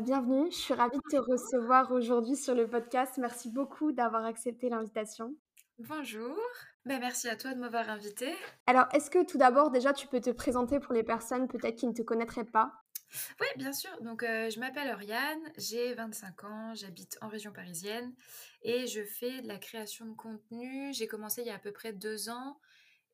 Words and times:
bienvenue. 0.00 0.50
Je 0.50 0.56
suis 0.56 0.74
ravie 0.74 0.96
de 0.96 1.10
te 1.10 1.16
recevoir 1.16 1.92
aujourd'hui 1.92 2.34
sur 2.34 2.54
le 2.54 2.66
podcast. 2.66 3.18
Merci 3.18 3.50
beaucoup 3.50 3.92
d'avoir 3.92 4.24
accepté 4.24 4.70
l'invitation. 4.70 5.34
Bonjour. 5.78 6.38
Ben, 6.86 6.98
merci 7.00 7.28
à 7.28 7.36
toi 7.36 7.52
de 7.52 7.60
m'avoir 7.60 7.90
invité. 7.90 8.34
Alors, 8.66 8.86
est-ce 8.94 9.10
que 9.10 9.24
tout 9.24 9.36
d'abord, 9.36 9.70
déjà, 9.70 9.92
tu 9.92 10.06
peux 10.06 10.20
te 10.20 10.30
présenter 10.30 10.80
pour 10.80 10.94
les 10.94 11.02
personnes 11.02 11.48
peut-être 11.48 11.76
qui 11.76 11.86
ne 11.86 11.92
te 11.92 12.00
connaîtraient 12.00 12.44
pas? 12.44 12.72
Oui, 13.40 13.46
bien 13.56 13.72
sûr. 13.72 13.90
Donc, 14.00 14.22
euh, 14.22 14.48
je 14.48 14.58
m'appelle 14.58 14.90
Oriane, 14.90 15.40
j'ai 15.58 15.92
25 15.94 16.44
ans, 16.44 16.74
j'habite 16.74 17.18
en 17.20 17.28
région 17.28 17.52
parisienne 17.52 18.14
et 18.62 18.86
je 18.86 19.02
fais 19.02 19.42
de 19.42 19.48
la 19.48 19.58
création 19.58 20.06
de 20.06 20.14
contenu. 20.14 20.94
J'ai 20.94 21.08
commencé 21.08 21.42
il 21.42 21.48
y 21.48 21.50
a 21.50 21.56
à 21.56 21.58
peu 21.58 21.72
près 21.72 21.92
deux 21.92 22.30
ans 22.30 22.58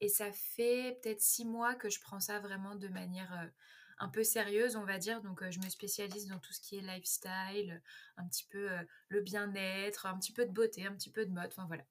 et 0.01 0.09
ça 0.09 0.31
fait 0.31 0.99
peut-être 1.03 1.21
six 1.21 1.47
mois 1.47 1.75
que 1.75 1.89
je 1.89 2.01
prends 2.01 2.21
ça 2.21 2.39
vraiment 2.39 2.77
de 2.77 2.89
manière 2.89 3.33
euh, 3.33 3.47
un 3.99 4.09
peu 4.09 4.25
sérieuse, 4.25 4.77
on 4.77 4.85
va 4.85 4.99
dire. 4.99 5.23
Donc, 5.23 5.43
euh, 5.43 5.51
je 5.51 5.59
me 5.59 5.69
spécialise 5.69 6.29
dans 6.29 6.39
tout 6.39 6.53
ce 6.53 6.61
qui 6.61 6.77
est 6.77 6.81
lifestyle, 6.81 7.81
un 8.17 8.27
petit 8.27 8.45
peu 8.51 8.69
le 9.09 9.21
bien-être, 9.21 10.07
un 10.07 10.19
petit 10.19 10.33
peu 10.33 10.45
de 10.45 10.53
beauté, 10.53 10.87
un 10.87 10.93
petit 10.93 11.11
peu 11.11 11.25
de 11.25 11.33
mode. 11.33 11.49
Enfin, 11.49 11.67
voilà. 11.67 11.85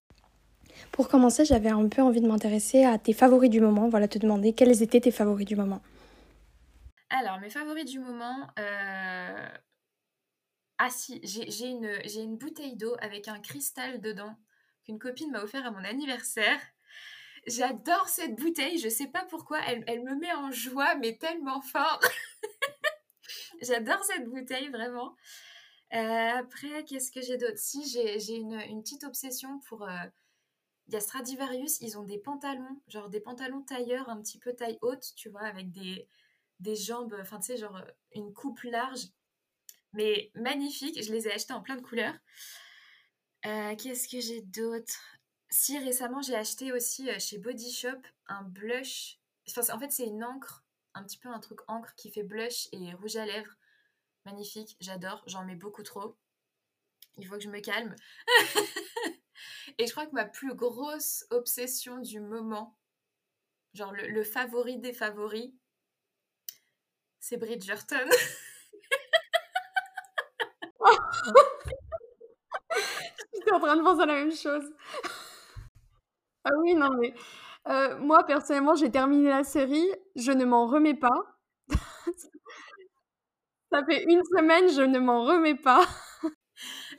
Pour 0.91 1.07
commencer, 1.07 1.45
j'avais 1.45 1.69
un 1.69 1.87
peu 1.87 2.01
envie 2.01 2.21
de 2.21 2.27
m'intéresser 2.27 2.83
à 2.85 2.97
tes 2.97 3.13
favoris 3.13 3.49
du 3.49 3.61
moment. 3.61 3.89
Voilà, 3.89 4.07
te 4.07 4.17
demander 4.17 4.53
quels 4.53 4.81
étaient 4.81 5.01
tes 5.01 5.11
favoris 5.11 5.45
du 5.45 5.55
moment. 5.55 5.81
Alors, 7.09 7.39
mes 7.39 7.49
favoris 7.49 7.85
du 7.85 7.99
moment. 7.99 8.47
Euh, 8.59 9.49
ah 10.77 10.89
si, 10.89 11.21
j'ai 11.23 11.67
une, 11.67 11.89
une 12.15 12.37
bouteille 12.37 12.75
d'eau 12.75 12.95
avec 12.99 13.27
un 13.27 13.39
cristal 13.39 14.01
dedans 14.01 14.35
qu'une 14.83 14.99
copine 14.99 15.31
m'a 15.31 15.43
offert 15.43 15.65
à 15.65 15.71
mon 15.71 15.83
anniversaire. 15.83 16.59
J'adore 17.47 18.09
cette 18.09 18.35
bouteille, 18.35 18.79
je 18.79 18.89
sais 18.89 19.07
pas 19.07 19.23
pourquoi, 19.25 19.59
elle, 19.67 19.83
elle, 19.87 20.03
me 20.03 20.15
met 20.15 20.33
en 20.33 20.51
joie, 20.51 20.95
mais 20.95 21.17
tellement 21.17 21.61
fort. 21.61 21.99
J'adore 23.61 24.03
cette 24.03 24.25
bouteille, 24.25 24.69
vraiment. 24.69 25.15
Euh, 25.93 25.97
après, 25.97 26.83
qu'est-ce 26.85 27.11
que 27.11 27.21
j'ai 27.21 27.37
d'autre? 27.37 27.57
Si, 27.57 27.87
j'ai 27.87 28.35
une, 28.35 28.59
une, 28.59 28.81
petite 28.81 29.03
obsession 29.03 29.59
pour, 29.67 29.83
euh, 29.83 30.05
y 30.89 30.95
a 30.95 30.99
Stradivarius, 30.99 31.79
ils 31.81 31.97
ont 31.97 32.03
des 32.03 32.17
pantalons, 32.17 32.81
genre 32.87 33.09
des 33.09 33.19
pantalons 33.19 33.61
tailleurs 33.61 34.09
un 34.09 34.21
petit 34.21 34.39
peu 34.39 34.53
taille 34.53 34.79
haute, 34.81 35.13
tu 35.15 35.29
vois, 35.29 35.43
avec 35.43 35.71
des, 35.71 36.07
des 36.59 36.75
jambes, 36.75 37.15
enfin 37.21 37.39
tu 37.39 37.47
sais, 37.47 37.57
genre 37.57 37.81
une 38.13 38.33
coupe 38.33 38.61
large, 38.63 39.07
mais 39.93 40.31
magnifique. 40.35 41.01
Je 41.03 41.11
les 41.11 41.27
ai 41.27 41.33
achetés 41.33 41.53
en 41.53 41.61
plein 41.61 41.75
de 41.75 41.81
couleurs. 41.81 42.15
Euh, 43.45 43.75
qu'est-ce 43.75 44.07
que 44.07 44.19
j'ai 44.19 44.41
d'autre? 44.41 45.14
Si 45.49 45.77
récemment 45.79 46.21
j'ai 46.21 46.35
acheté 46.35 46.71
aussi 46.71 47.09
euh, 47.09 47.19
chez 47.19 47.37
Body 47.37 47.71
Shop 47.71 48.01
un 48.27 48.43
blush. 48.43 49.19
en 49.57 49.79
fait, 49.79 49.91
c'est 49.91 50.05
une 50.05 50.23
encre, 50.23 50.63
un 50.93 51.03
petit 51.03 51.17
peu 51.17 51.29
un 51.29 51.39
truc 51.39 51.59
encre 51.67 51.93
qui 51.95 52.11
fait 52.11 52.23
blush 52.23 52.67
et 52.71 52.93
rouge 52.93 53.15
à 53.15 53.25
lèvres. 53.25 53.55
Magnifique, 54.25 54.75
j'adore, 54.79 55.23
j'en 55.27 55.45
mets 55.45 55.55
beaucoup 55.55 55.83
trop. 55.83 56.17
Il 57.17 57.27
faut 57.27 57.35
que 57.35 57.43
je 57.43 57.49
me 57.49 57.59
calme. 57.59 57.95
Et 59.77 59.87
je 59.87 59.91
crois 59.91 60.05
que 60.05 60.13
ma 60.13 60.25
plus 60.25 60.55
grosse 60.55 61.25
obsession 61.29 61.99
du 61.99 62.19
moment, 62.19 62.77
genre 63.73 63.91
le, 63.91 64.23
favori 64.23 64.77
des 64.77 64.93
favoris, 64.93 65.51
c'est 67.19 67.37
Bridgerton. 67.37 68.09
J'étais 73.33 73.51
en 73.51 73.59
train 73.59 73.75
de 73.75 73.83
penser 73.83 74.05
la 74.05 74.13
même 74.13 74.35
chose. 74.35 74.71
Ah 76.45 76.51
oui, 76.61 76.75
non 76.75 76.91
mais 76.99 77.13
euh, 77.67 77.97
moi 77.99 78.23
personnellement 78.25 78.75
j'ai 78.75 78.91
terminé 78.91 79.29
la 79.29 79.43
série, 79.43 79.87
je 80.15 80.31
ne 80.31 80.45
m'en 80.45 80.67
remets 80.67 80.93
pas. 80.95 81.37
Ça 83.71 83.83
fait 83.85 84.03
une 84.03 84.23
semaine, 84.23 84.69
je 84.69 84.81
ne 84.81 84.99
m'en 84.99 85.23
remets 85.25 85.55
pas. 85.55 85.85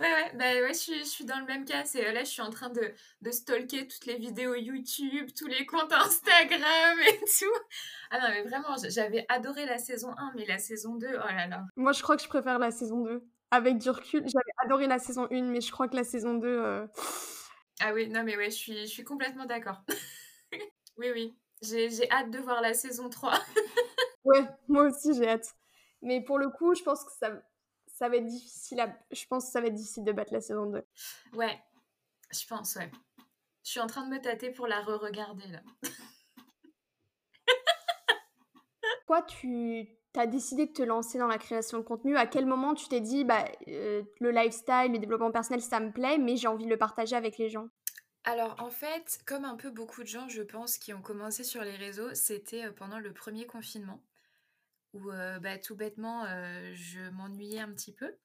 Ouais, 0.01 0.13
ouais, 0.13 0.33
bah 0.35 0.45
ouais, 0.61 0.75
je 0.75 0.79
suis, 0.79 0.99
je 0.99 1.05
suis 1.09 1.25
dans 1.25 1.39
le 1.39 1.47
même 1.47 1.65
cas. 1.65 1.85
C'est, 1.85 2.13
là, 2.13 2.21
je 2.21 2.29
suis 2.29 2.43
en 2.43 2.51
train 2.51 2.69
de, 2.69 2.93
de 3.23 3.31
stalker 3.31 3.89
toutes 3.89 4.05
les 4.07 4.17
vidéos 4.17 4.55
YouTube, 4.55 5.31
tous 5.37 5.47
les 5.47 5.65
comptes 5.65 5.93
Instagram 5.93 6.99
et 7.09 7.19
tout. 7.19 7.61
Ah 8.11 8.19
non, 8.21 8.29
mais 8.29 8.43
vraiment, 8.43 8.77
j'avais 8.89 9.25
adoré 9.29 9.65
la 9.65 9.79
saison 9.79 10.11
1, 10.17 10.33
mais 10.37 10.45
la 10.47 10.59
saison 10.59 10.97
2, 10.97 11.07
oh 11.11 11.33
là 11.35 11.47
là. 11.47 11.65
Moi, 11.77 11.93
je 11.93 12.03
crois 12.03 12.17
que 12.17 12.23
je 12.23 12.29
préfère 12.29 12.59
la 12.59 12.71
saison 12.71 13.03
2. 13.03 13.25
Avec 13.51 13.79
du 13.79 13.89
recul, 13.91 14.23
j'avais 14.27 14.53
adoré 14.65 14.87
la 14.87 14.99
saison 14.99 15.29
1, 15.31 15.43
mais 15.43 15.61
je 15.61 15.73
crois 15.73 15.89
que 15.89 15.97
la 15.97 16.05
saison 16.05 16.35
2. 16.35 16.47
Euh, 16.47 16.87
ah 17.81 17.93
oui, 17.93 18.09
non, 18.09 18.25
mais 18.25 18.37
ouais, 18.37 18.51
je 18.51 18.57
suis, 18.57 18.81
je 18.81 18.87
suis 18.87 19.05
complètement 19.05 19.47
d'accord. 19.47 19.83
oui, 20.97 21.11
oui. 21.13 21.37
J'ai, 21.63 21.91
j'ai 21.91 22.11
hâte 22.11 22.31
de 22.31 22.39
voir 22.39 22.61
la 22.61 22.75
saison 22.75 23.09
3. 23.09 23.33
ouais, 24.25 24.45
moi 24.69 24.85
aussi, 24.85 25.15
j'ai 25.15 25.29
hâte. 25.29 25.55
Mais 26.03 26.23
pour 26.23 26.39
le 26.39 26.51
coup, 26.51 26.75
je 26.75 26.83
pense 26.83 27.05
que 27.05 27.13
ça, 27.13 27.31
ça 27.87 28.09
va 28.09 28.17
être 28.17 28.27
difficile 28.27 28.81
à... 28.81 28.97
Je 29.11 29.27
pense 29.27 29.47
que 29.47 29.53
ça 29.53 29.61
va 29.61 29.69
être 29.69 29.75
difficile 29.75 30.05
de 30.05 30.13
battre 30.13 30.33
la 30.33 30.41
saison 30.41 30.67
2. 30.67 30.83
Ouais, 31.35 31.59
je 32.33 32.47
pense, 32.47 32.77
ouais. 32.77 32.91
Je 33.65 33.71
suis 33.71 33.81
en 33.81 33.87
train 33.87 34.07
de 34.07 34.15
me 34.15 34.21
tâter 34.21 34.51
pour 34.51 34.67
la 34.67 34.81
re-regarder, 34.81 35.49
là. 35.49 35.61
Toi, 39.07 39.23
tu 39.23 39.89
as 40.19 40.27
décidé 40.27 40.67
de 40.67 40.73
te 40.73 40.83
lancer 40.83 41.19
dans 41.19 41.27
la 41.27 41.39
création 41.39 41.79
de 41.79 41.83
contenu. 41.83 42.17
À 42.17 42.27
quel 42.27 42.47
moment 42.47 42.75
tu 42.75 42.89
t'es 42.89 43.01
dit, 43.01 43.25
bah, 43.25 43.45
euh, 43.69 44.03
le 44.21 44.31
lifestyle, 44.31 44.93
le 44.93 44.99
développement 44.99 45.31
personnel, 45.31 45.61
ça 45.61 45.81
me 45.81 45.91
plaît, 45.91 46.19
mais 46.19 46.37
j'ai 46.37 46.49
envie 46.49 46.65
de 46.65 46.71
le 46.71 46.79
partager 46.79 47.17
avec 47.17 47.39
les 47.39 47.49
gens? 47.49 47.69
Alors 48.25 48.57
en 48.59 48.71
fait, 48.71 49.19
comme 49.27 49.45
un 49.45 49.57
peu 49.57 49.71
beaucoup 49.71 50.03
de 50.03 50.09
gens, 50.09 50.29
je 50.29 50.43
pense, 50.43 50.79
qui 50.79 50.93
ont 50.93 51.03
commencé 51.03 51.45
sur 51.45 51.63
les 51.63 51.77
réseaux, 51.77 52.13
c'était 52.15 52.67
euh, 52.67 52.73
pendant 52.73 52.99
le 52.99 53.13
premier 53.13 53.47
confinement 53.47 54.03
où 54.95 55.11
bah, 55.11 55.59
tout 55.59 55.77
bêtement, 55.77 56.25
je 56.73 57.11
m'ennuyais 57.11 57.61
un 57.61 57.71
petit 57.71 57.93
peu. 57.93 58.17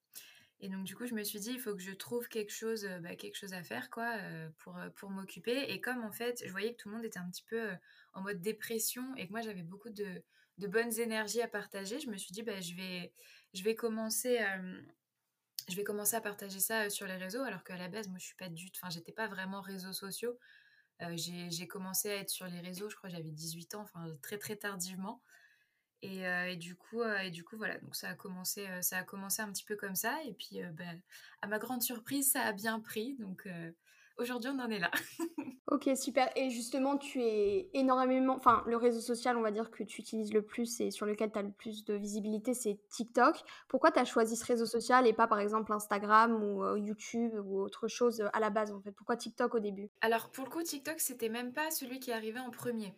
Et 0.61 0.69
donc 0.69 0.85
du 0.85 0.95
coup, 0.95 1.05
je 1.05 1.13
me 1.13 1.21
suis 1.21 1.41
dit, 1.41 1.51
il 1.51 1.59
faut 1.59 1.75
que 1.75 1.81
je 1.81 1.91
trouve 1.91 2.29
quelque 2.29 2.53
chose, 2.53 2.87
bah, 3.01 3.17
quelque 3.17 3.35
chose 3.35 3.51
à 3.51 3.61
faire, 3.61 3.89
quoi, 3.89 4.15
pour, 4.59 4.79
pour 4.95 5.09
m'occuper. 5.09 5.65
Et 5.69 5.81
comme 5.81 6.01
en 6.05 6.13
fait, 6.13 6.41
je 6.45 6.49
voyais 6.49 6.73
que 6.73 6.81
tout 6.81 6.87
le 6.87 6.95
monde 6.95 7.03
était 7.03 7.19
un 7.19 7.29
petit 7.29 7.43
peu 7.43 7.71
en 8.13 8.21
mode 8.21 8.39
dépression 8.39 9.03
et 9.17 9.27
que 9.27 9.31
moi, 9.31 9.41
j'avais 9.41 9.63
beaucoup 9.63 9.89
de, 9.89 10.23
de, 10.57 10.67
bonnes 10.67 10.97
énergies 10.99 11.41
à 11.41 11.47
partager, 11.47 11.99
je 11.99 12.09
me 12.09 12.17
suis 12.17 12.31
dit, 12.31 12.43
bah, 12.43 12.59
je, 12.61 12.73
vais, 12.75 13.75
commencer, 13.75 14.37
à 14.37 16.21
partager 16.21 16.59
ça 16.59 16.89
sur 16.89 17.07
les 17.07 17.17
réseaux, 17.17 17.41
alors 17.43 17.63
qu'à 17.63 17.77
la 17.77 17.87
base, 17.87 18.07
moi, 18.07 18.17
je 18.19 18.25
suis 18.25 18.35
pas 18.35 18.49
du 18.49 18.69
enfin, 18.75 18.89
j'étais 18.89 19.11
pas 19.11 19.27
vraiment 19.27 19.61
réseaux 19.61 19.93
sociaux. 19.93 20.37
j'ai 21.11 21.67
commencé 21.67 22.09
à 22.09 22.15
être 22.17 22.29
sur 22.29 22.47
les 22.47 22.59
réseaux, 22.59 22.89
je 22.89 22.95
crois 22.95 23.09
j'avais 23.09 23.31
18 23.31 23.75
ans, 23.75 23.85
très, 24.21 24.37
très 24.37 24.55
tardivement. 24.55 25.21
Et, 26.03 26.55
du 26.55 26.75
coup, 26.75 27.03
et 27.03 27.29
du 27.29 27.43
coup, 27.43 27.57
voilà, 27.57 27.77
donc 27.77 27.95
ça 27.95 28.09
a, 28.09 28.15
commencé, 28.15 28.67
ça 28.81 28.97
a 28.97 29.03
commencé 29.03 29.41
un 29.41 29.51
petit 29.51 29.63
peu 29.63 29.75
comme 29.75 29.95
ça. 29.95 30.23
Et 30.23 30.33
puis, 30.33 30.61
ben, 30.73 31.01
à 31.41 31.47
ma 31.47 31.59
grande 31.59 31.83
surprise, 31.83 32.31
ça 32.31 32.41
a 32.41 32.53
bien 32.53 32.79
pris. 32.79 33.15
Donc, 33.19 33.47
aujourd'hui, 34.21 34.49
on 34.53 34.59
en 34.59 34.69
est 34.69 34.79
là. 34.79 34.91
ok, 35.71 35.89
super. 35.95 36.29
Et 36.35 36.49
justement, 36.49 36.97
tu 36.97 37.21
es 37.21 37.69
énormément. 37.73 38.35
Enfin, 38.35 38.63
le 38.67 38.77
réseau 38.77 39.01
social, 39.01 39.35
on 39.37 39.41
va 39.41 39.51
dire 39.51 39.71
que 39.71 39.83
tu 39.83 40.01
utilises 40.01 40.33
le 40.33 40.41
plus 40.41 40.79
et 40.79 40.91
sur 40.91 41.05
lequel 41.05 41.31
tu 41.31 41.39
as 41.39 41.41
le 41.41 41.51
plus 41.51 41.83
de 41.85 41.93
visibilité, 41.93 42.53
c'est 42.53 42.79
TikTok. 42.89 43.41
Pourquoi 43.67 43.91
tu 43.91 43.99
as 43.99 44.05
choisi 44.05 44.35
ce 44.35 44.45
réseau 44.45 44.65
social 44.65 45.07
et 45.07 45.13
pas, 45.13 45.27
par 45.27 45.39
exemple, 45.39 45.73
Instagram 45.73 46.43
ou 46.43 46.75
YouTube 46.77 47.33
ou 47.43 47.59
autre 47.59 47.87
chose 47.87 48.23
à 48.33 48.39
la 48.39 48.49
base, 48.49 48.71
en 48.71 48.81
fait? 48.81 48.91
Pourquoi 48.91 49.17
TikTok 49.17 49.55
au 49.55 49.59
début? 49.59 49.89
Alors, 50.01 50.29
pour 50.29 50.45
le 50.45 50.49
coup, 50.49 50.63
TikTok, 50.63 50.99
c'était 50.99 51.29
même 51.29 51.53
pas 51.53 51.71
celui 51.71 51.99
qui 51.99 52.11
arrivait 52.11 52.39
en 52.39 52.51
premier 52.51 52.93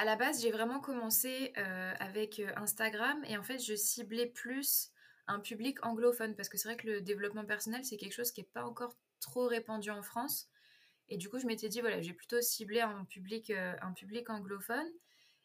à 0.00 0.06
la 0.06 0.16
base, 0.16 0.40
j'ai 0.40 0.50
vraiment 0.50 0.80
commencé 0.80 1.52
euh, 1.58 1.92
avec 2.00 2.40
euh, 2.40 2.50
Instagram 2.56 3.22
et 3.28 3.36
en 3.36 3.42
fait, 3.42 3.58
je 3.58 3.74
ciblais 3.74 4.24
plus 4.24 4.92
un 5.26 5.40
public 5.40 5.84
anglophone 5.84 6.34
parce 6.34 6.48
que 6.48 6.56
c'est 6.56 6.68
vrai 6.68 6.76
que 6.78 6.86
le 6.86 7.02
développement 7.02 7.44
personnel, 7.44 7.84
c'est 7.84 7.98
quelque 7.98 8.14
chose 8.14 8.32
qui 8.32 8.40
n'est 8.40 8.48
pas 8.54 8.64
encore 8.64 8.96
trop 9.20 9.46
répandu 9.46 9.90
en 9.90 10.02
France. 10.02 10.48
Et 11.08 11.16
du 11.16 11.28
coup, 11.28 11.38
je 11.38 11.46
m'étais 11.46 11.68
dit, 11.68 11.80
voilà, 11.80 12.00
j'ai 12.00 12.12
plutôt 12.12 12.40
ciblé 12.40 12.80
un 12.80 13.04
public, 13.04 13.50
euh, 13.50 13.74
un 13.82 13.92
public 13.92 14.30
anglophone. 14.30 14.88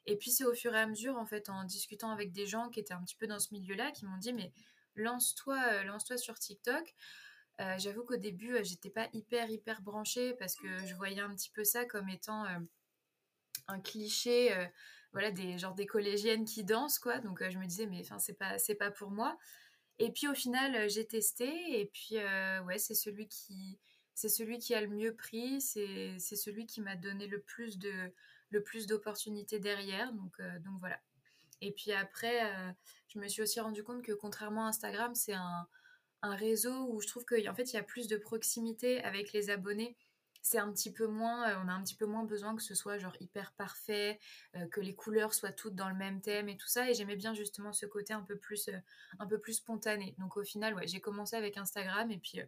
Et 0.06 0.18
puis, 0.18 0.31
c'est 0.31 0.45
au 0.45 0.54
fur 0.54 0.75
et 0.75 0.80
à 0.80 0.88
mesure, 0.88 1.18
en 1.18 1.25
fait, 1.25 1.50
en 1.50 1.63
discutant 1.63 2.12
avec 2.12 2.31
des 2.31 2.45
gens 2.45 2.69
qui 2.69 2.80
étaient 2.80 2.94
un 2.94 3.04
petit 3.04 3.16
peu 3.16 3.27
dans 3.27 3.39
ce 3.39 3.54
milieu-là, 3.54 3.92
qui 3.92 4.06
m'ont 4.06 4.18
dit, 4.18 4.33
mais 4.33 4.54
lance-toi 4.95 5.83
lance-toi 5.83 6.18
sur 6.18 6.38
TikTok. 6.38 6.94
J'avoue 7.77 8.04
qu'au 8.04 8.18
début, 8.18 8.63
j'étais 8.63 8.92
pas 8.92 9.07
hyper, 9.13 9.50
hyper 9.50 9.81
branchée 9.81 10.36
parce 10.36 10.56
que 10.56 10.68
je 10.86 10.94
voyais 10.94 11.21
un 11.21 11.33
petit 11.33 11.50
peu 11.50 11.63
ça 11.63 11.86
comme 11.86 12.10
étant 12.10 12.45
un 13.68 13.80
cliché, 13.80 14.56
euh, 14.56 14.66
voilà, 15.13 15.31
des, 15.31 15.57
genre 15.57 15.75
des 15.75 15.86
collégiennes 15.86 16.45
qui 16.45 16.63
dansent, 16.63 17.00
quoi. 17.00 17.19
Donc 17.19 17.42
euh, 17.42 17.50
je 17.50 17.57
me 17.57 17.66
disais, 17.66 17.88
mais 17.88 18.01
enfin, 18.01 18.19
c'est 18.19 18.33
pas, 18.33 18.57
pas 18.80 18.92
pour 18.92 19.12
moi. 19.12 19.38
Et 20.00 20.12
puis 20.12 20.27
au 20.27 20.33
final, 20.33 20.75
euh, 20.75 20.88
j'ai 20.89 21.06
testé, 21.06 21.80
et 21.80 21.86
puis 21.86 22.18
ouais, 22.65 22.77
c'est 22.77 22.95
celui 22.95 23.27
qui, 23.27 23.77
c'est 24.13 24.30
celui 24.30 24.57
qui 24.57 24.74
a 24.75 24.81
le 24.81 24.88
mieux 24.88 25.15
pris, 25.15 25.62
c'est, 25.62 26.19
celui 26.19 26.65
qui 26.65 26.81
m'a 26.81 26.95
donné 26.95 27.27
le 27.27 27.39
plus 27.42 27.77
de, 27.77 28.12
le 28.50 28.63
plus 28.63 28.88
d'opportunités 28.88 29.59
derrière. 29.59 30.13
Donc, 30.13 30.42
donc 30.63 30.80
voilà. 30.80 31.00
Et 31.62 31.71
puis 31.71 31.92
après, 31.94 32.42
je 33.07 33.19
me 33.19 33.27
suis 33.27 33.42
aussi 33.42 33.59
rendu 33.59 33.83
compte 33.83 34.03
que 34.03 34.12
contrairement 34.12 34.65
à 34.65 34.69
Instagram, 34.69 35.15
c'est 35.15 35.33
un, 35.33 35.68
un 36.21 36.36
réseau 36.36 36.88
où 36.89 37.01
je 37.01 37.07
trouve 37.07 37.25
qu'en 37.25 37.53
fait, 37.53 37.71
il 37.71 37.75
y 37.75 37.80
a 37.80 37.83
plus 37.83 38.07
de 38.07 38.18
proximité 38.18 39.03
avec 39.03 39.31
les 39.31 39.50
abonnés 39.50 39.95
c'est 40.45 40.59
un 40.59 40.71
petit 40.71 40.94
peu 40.94 41.07
moins, 41.07 41.59
on 41.63 41.68
a 41.68 41.74
un 41.74 41.81
petit 41.81 41.95
peu 41.95 42.06
moins 42.06 42.24
besoin 42.24 42.56
que 42.56 42.62
ce 42.62 42.75
soit 42.75 43.00
genre 43.00 43.15
hyper 43.19 43.51
parfait, 43.53 44.19
que 44.69 44.80
les 44.80 44.94
couleurs 44.94 45.33
soient 45.33 45.51
toutes 45.51 45.74
dans 45.74 45.89
le 45.89 45.95
même 45.95 46.21
thème 46.21 46.50
et 46.50 46.56
tout 46.56 46.68
ça. 46.68 46.88
Et 46.88 46.94
j'aimais 46.94 47.15
bien 47.15 47.33
justement 47.33 47.74
ce 47.74 47.88
côté 47.88 48.13
un 48.13 48.21
peu 48.21 48.38
plus, 48.38 48.69
un 49.18 49.25
peu 49.25 49.39
plus 49.39 49.53
spontané. 49.53 50.13
Donc 50.19 50.38
au 50.38 50.44
final, 50.44 50.75
ouais, 50.75 50.86
j'ai 50.86 51.01
commencé 51.01 51.36
avec 51.36 51.57
Instagram 51.57 52.12
et 52.12 52.19
puis 52.19 52.42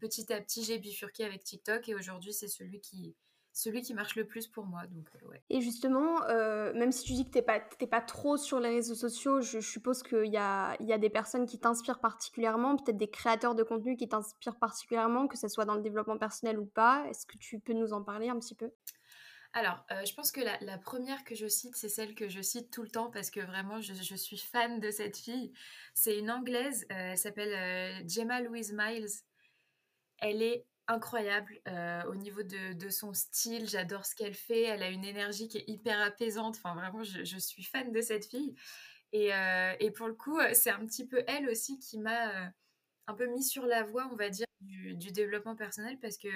petit 0.00 0.32
à 0.32 0.40
petit, 0.40 0.64
j'ai 0.64 0.78
bifurqué 0.78 1.24
avec 1.24 1.44
TikTok 1.44 1.88
et 1.88 1.94
aujourd'hui, 1.94 2.32
c'est 2.32 2.48
celui 2.48 2.80
qui, 2.80 3.14
celui 3.56 3.80
qui 3.80 3.94
marche 3.94 4.16
le 4.16 4.26
plus 4.26 4.46
pour 4.46 4.66
moi. 4.66 4.82
Donc, 4.86 5.08
ouais. 5.30 5.42
Et 5.48 5.62
justement, 5.62 6.20
même 6.74 6.92
si 6.92 7.04
tu 7.04 7.14
dis 7.14 7.24
que 7.24 7.30
tu 7.30 7.38
n'es 7.38 7.42
pas, 7.42 7.60
pas 7.90 8.00
trop 8.02 8.36
sur 8.36 8.60
les 8.60 8.68
réseaux 8.68 8.94
sociaux, 8.94 9.40
je, 9.40 9.60
suppose 9.60 10.02
qu'il 10.02 10.26
y 10.26 10.36
a, 10.36 10.76
y 10.80 10.92
a 10.92 10.98
des 10.98 11.08
personnes 11.08 11.46
qui 11.46 11.58
t'inspirent 11.58 12.00
particulièrement, 12.00 12.76
peut-être 12.76 12.98
des 12.98 13.08
créateurs 13.08 13.54
de 13.54 13.62
contenu 13.62 13.96
qui 13.96 14.08
t'inspirent 14.08 14.58
particulièrement, 14.58 15.26
que 15.26 15.38
ce 15.38 15.48
soit 15.48 15.64
dans 15.64 15.74
le 15.74 15.80
développement 15.80 16.18
personnel 16.18 16.58
ou 16.58 16.66
pas. 16.66 17.06
Est-ce 17.08 17.24
que 17.24 17.38
tu 17.38 17.58
peux 17.58 17.72
nous 17.72 17.94
en 17.94 18.02
parler 18.02 18.28
un 18.28 18.38
petit 18.38 18.54
peu? 18.54 18.70
Alors, 19.54 19.86
je 20.04 20.12
pense 20.12 20.32
que 20.32 20.42
la, 20.42 20.76
première 20.76 21.24
que 21.24 21.34
je 21.34 21.46
cite, 21.46 21.76
c'est 21.76 21.88
celle 21.88 22.14
que 22.14 22.28
je 22.28 22.42
cite 22.42 22.70
tout 22.70 22.82
le 22.82 22.90
temps 22.90 23.10
parce 23.10 23.30
que 23.30 23.40
vraiment, 23.40 23.80
je, 23.80 23.94
suis 24.16 24.36
fan 24.36 24.80
de 24.80 24.90
cette 24.90 25.16
fille. 25.16 25.54
C'est 25.94 26.18
une 26.18 26.30
Anglaise, 26.30 26.84
elle 26.90 27.16
s'appelle 27.16 28.06
Gemma 28.06 28.42
Louise 28.42 28.74
Miles. 28.76 29.08
Elle 30.18 30.42
est 30.42 30.66
incroyable 30.88 31.60
euh, 31.68 32.02
au 32.04 32.14
niveau 32.14 32.42
de, 32.42 32.88
son 32.88 33.12
style. 33.12 33.68
J'adore 33.68 34.06
ce 34.06 34.14
qu'elle 34.14 34.34
fait. 34.34 34.62
Elle 34.62 34.82
a 34.82 34.90
une 34.90 35.04
énergie 35.04 35.48
qui 35.48 35.58
est 35.58 35.68
hyper 35.68 36.00
apaisante. 36.00 36.56
Enfin, 36.56 36.74
vraiment, 36.74 37.02
je, 37.02 37.38
suis 37.38 37.62
fan 37.62 37.92
de 37.92 38.00
cette 38.00 38.26
fille. 38.26 38.54
Et, 39.12 39.34
euh, 39.34 39.74
pour 39.96 40.08
le 40.08 40.14
coup, 40.14 40.38
c'est 40.52 40.70
un 40.70 40.84
petit 40.86 41.06
peu 41.06 41.24
elle 41.26 41.48
aussi 41.48 41.78
qui 41.78 41.98
m'a 41.98 42.30
euh, 42.30 42.48
un 43.06 43.14
peu 43.14 43.26
mis 43.26 43.42
sur 43.42 43.66
la 43.66 43.82
voie, 43.82 44.08
on 44.12 44.16
va 44.16 44.30
dire, 44.30 44.46
du, 44.60 44.94
du 44.94 45.12
développement 45.12 45.56
personnel 45.56 45.98
parce 46.00 46.16
que 46.16 46.28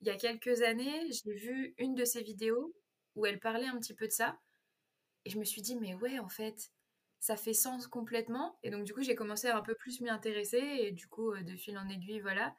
il 0.00 0.08
y 0.08 0.10
a 0.10 0.16
quelques 0.16 0.62
années, 0.62 1.10
j'ai 1.12 1.32
vu 1.32 1.74
une 1.78 1.94
de 1.94 2.04
ses 2.04 2.22
vidéos 2.22 2.74
où 3.14 3.24
elle 3.24 3.38
parlait 3.38 3.68
un 3.68 3.78
petit 3.78 3.94
peu 3.94 4.08
de 4.08 4.12
ça. 4.12 4.36
Et 5.24 5.30
je 5.30 5.38
me 5.38 5.44
suis 5.44 5.62
dit, 5.62 5.76
mais 5.76 5.94
ouais, 5.94 6.18
en 6.18 6.28
fait, 6.28 6.72
ça 7.20 7.36
fait 7.36 7.54
sens 7.54 7.86
complètement. 7.86 8.58
Et 8.64 8.70
donc, 8.70 8.82
du 8.82 8.92
coup, 8.92 9.02
j'ai 9.02 9.14
commencé 9.14 9.46
à 9.46 9.56
un 9.56 9.62
peu 9.62 9.76
plus 9.76 10.00
m'y 10.00 10.10
intéresser. 10.10 10.58
Et 10.58 10.90
du 10.90 11.06
coup, 11.06 11.32
de 11.36 11.54
fil 11.54 11.78
en 11.78 11.88
aiguille, 11.88 12.18
voilà. 12.18 12.56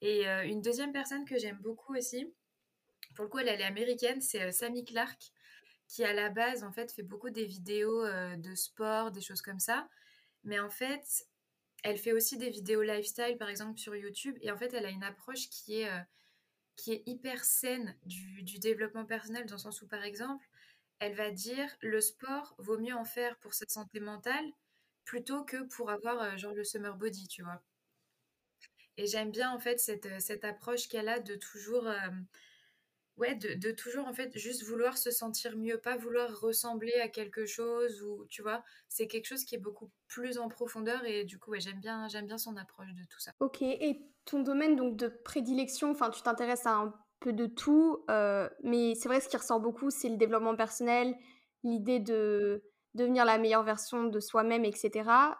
Et 0.00 0.28
euh, 0.28 0.44
une 0.44 0.60
deuxième 0.60 0.92
personne 0.92 1.24
que 1.24 1.38
j'aime 1.38 1.58
beaucoup 1.58 1.94
aussi, 1.94 2.32
pour 3.14 3.24
le 3.24 3.30
coup, 3.30 3.38
elle, 3.38 3.48
est 3.48 3.64
américaine, 3.64 4.20
c'est 4.20 4.42
euh, 4.42 4.52
Sammy 4.52 4.84
Clark, 4.84 5.32
qui 5.88 6.04
à 6.04 6.12
la 6.12 6.28
base, 6.28 6.64
en 6.64 6.72
fait, 6.72 6.92
fait 6.92 7.02
beaucoup 7.02 7.30
des 7.30 7.44
vidéos 7.44 8.04
euh, 8.04 8.36
de 8.36 8.54
sport, 8.54 9.10
des 9.10 9.20
choses 9.20 9.42
comme 9.42 9.60
ça. 9.60 9.88
Mais 10.44 10.58
en 10.58 10.70
fait, 10.70 11.26
elle 11.82 11.98
fait 11.98 12.12
aussi 12.12 12.36
des 12.36 12.50
vidéos 12.50 12.82
lifestyle, 12.82 13.36
par 13.38 13.48
exemple, 13.48 13.78
sur 13.78 13.96
YouTube. 13.96 14.36
Et 14.42 14.50
en 14.50 14.58
fait, 14.58 14.74
elle 14.74 14.86
a 14.86 14.90
une 14.90 15.04
approche 15.04 15.48
qui 15.48 15.80
est, 15.80 15.90
qui 16.76 16.92
est 16.92 17.02
hyper 17.06 17.44
saine 17.44 17.96
du, 18.04 18.42
développement 18.58 19.04
personnel, 19.04 19.46
dans 19.46 19.56
le 19.56 19.60
sens 19.60 19.82
où, 19.82 19.88
par 19.88 20.04
exemple, 20.04 20.46
elle 20.98 21.14
va 21.14 21.30
dire 21.30 21.68
le 21.80 22.00
sport 22.00 22.54
vaut 22.58 22.78
mieux 22.78 22.94
en 22.94 23.04
faire 23.04 23.36
pour 23.38 23.54
sa 23.54 23.66
santé 23.68 24.00
mentale 24.00 24.46
plutôt 25.04 25.44
que 25.44 25.62
pour 25.64 25.90
avoir 25.90 26.36
genre 26.38 26.54
le 26.54 26.64
summer 26.64 26.96
body, 26.96 27.28
tu 27.28 27.42
vois. 27.42 27.62
Et 28.98 29.06
j'aime 29.06 29.30
bien 29.30 29.50
en 29.50 29.58
fait 29.58 29.78
cette, 29.78 30.06
euh, 30.06 30.18
cette 30.18 30.44
approche 30.44 30.88
qu'elle 30.88 31.08
a 31.08 31.20
de 31.20 31.34
toujours, 31.34 31.86
euh, 31.86 32.08
ouais, 33.18 33.34
de, 33.34 33.70
toujours 33.72 34.06
en 34.06 34.14
fait 34.14 34.36
juste 34.38 34.64
vouloir 34.64 34.96
se 34.96 35.10
sentir 35.10 35.56
mieux, 35.56 35.78
pas 35.78 35.96
vouloir 35.96 36.40
ressembler 36.40 36.94
à 36.94 37.08
quelque 37.08 37.44
chose 37.44 38.02
ou 38.02 38.24
tu 38.28 38.42
vois, 38.42 38.62
c'est 38.88 39.06
quelque 39.06 39.26
chose 39.26 39.44
qui 39.44 39.54
est 39.54 39.58
beaucoup 39.58 39.90
plus 40.08 40.38
en 40.38 40.48
profondeur 40.48 41.04
et 41.04 41.24
du 41.24 41.38
coup 41.38 41.50
ouais, 41.50 41.60
j'aime 41.60 41.80
bien, 41.80 42.08
j'aime 42.08 42.26
bien 42.26 42.38
son 42.38 42.56
approche 42.56 42.92
de 42.94 43.04
tout 43.04 43.20
ça. 43.20 43.32
Ok, 43.40 43.60
et 43.60 44.00
ton 44.24 44.40
domaine 44.40 44.76
donc 44.76 44.96
de 44.96 45.08
prédilection, 45.08 45.90
enfin 45.90 46.10
tu 46.10 46.22
t'intéresses 46.22 46.66
à 46.66 46.72
un 46.72 46.94
peu 47.20 47.34
de 47.34 47.46
tout, 47.46 48.04
euh, 48.10 48.48
mais 48.62 48.94
c'est 48.94 49.08
vrai 49.08 49.20
ce 49.20 49.28
qui 49.28 49.36
ressort 49.36 49.60
beaucoup 49.60 49.90
c'est 49.90 50.08
le 50.08 50.16
développement 50.16 50.56
personnel, 50.56 51.14
l'idée 51.64 52.00
de 52.00 52.62
devenir 52.94 53.26
la 53.26 53.36
meilleure 53.36 53.62
version 53.62 54.04
de 54.04 54.20
soi-même, 54.20 54.64
etc. 54.64 55.36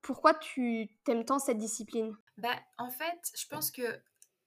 pourquoi 0.00 0.32
tu 0.32 0.88
t'aimes 1.04 1.26
tant 1.26 1.38
cette 1.38 1.58
discipline? 1.58 2.16
Bah, 2.38 2.56
en 2.78 2.90
fait, 2.90 3.32
je 3.36 3.46
pense 3.46 3.70
que 3.70 4.00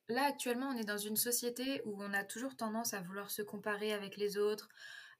là, 0.08 0.24
actuellement, 0.24 0.70
on 0.70 0.78
est 0.78 0.86
dans 0.86 0.98
une 0.98 1.18
société 1.18 1.82
où 1.86 2.02
on 2.02 2.14
a 2.14 2.24
toujours 2.24 2.56
tendance 2.56 2.94
à 2.94 3.02
vouloir 3.02 3.30
se 3.30 3.42
comparer 3.42 3.94
avec 3.94 4.18
les 4.18 4.38
autres, 4.38 4.70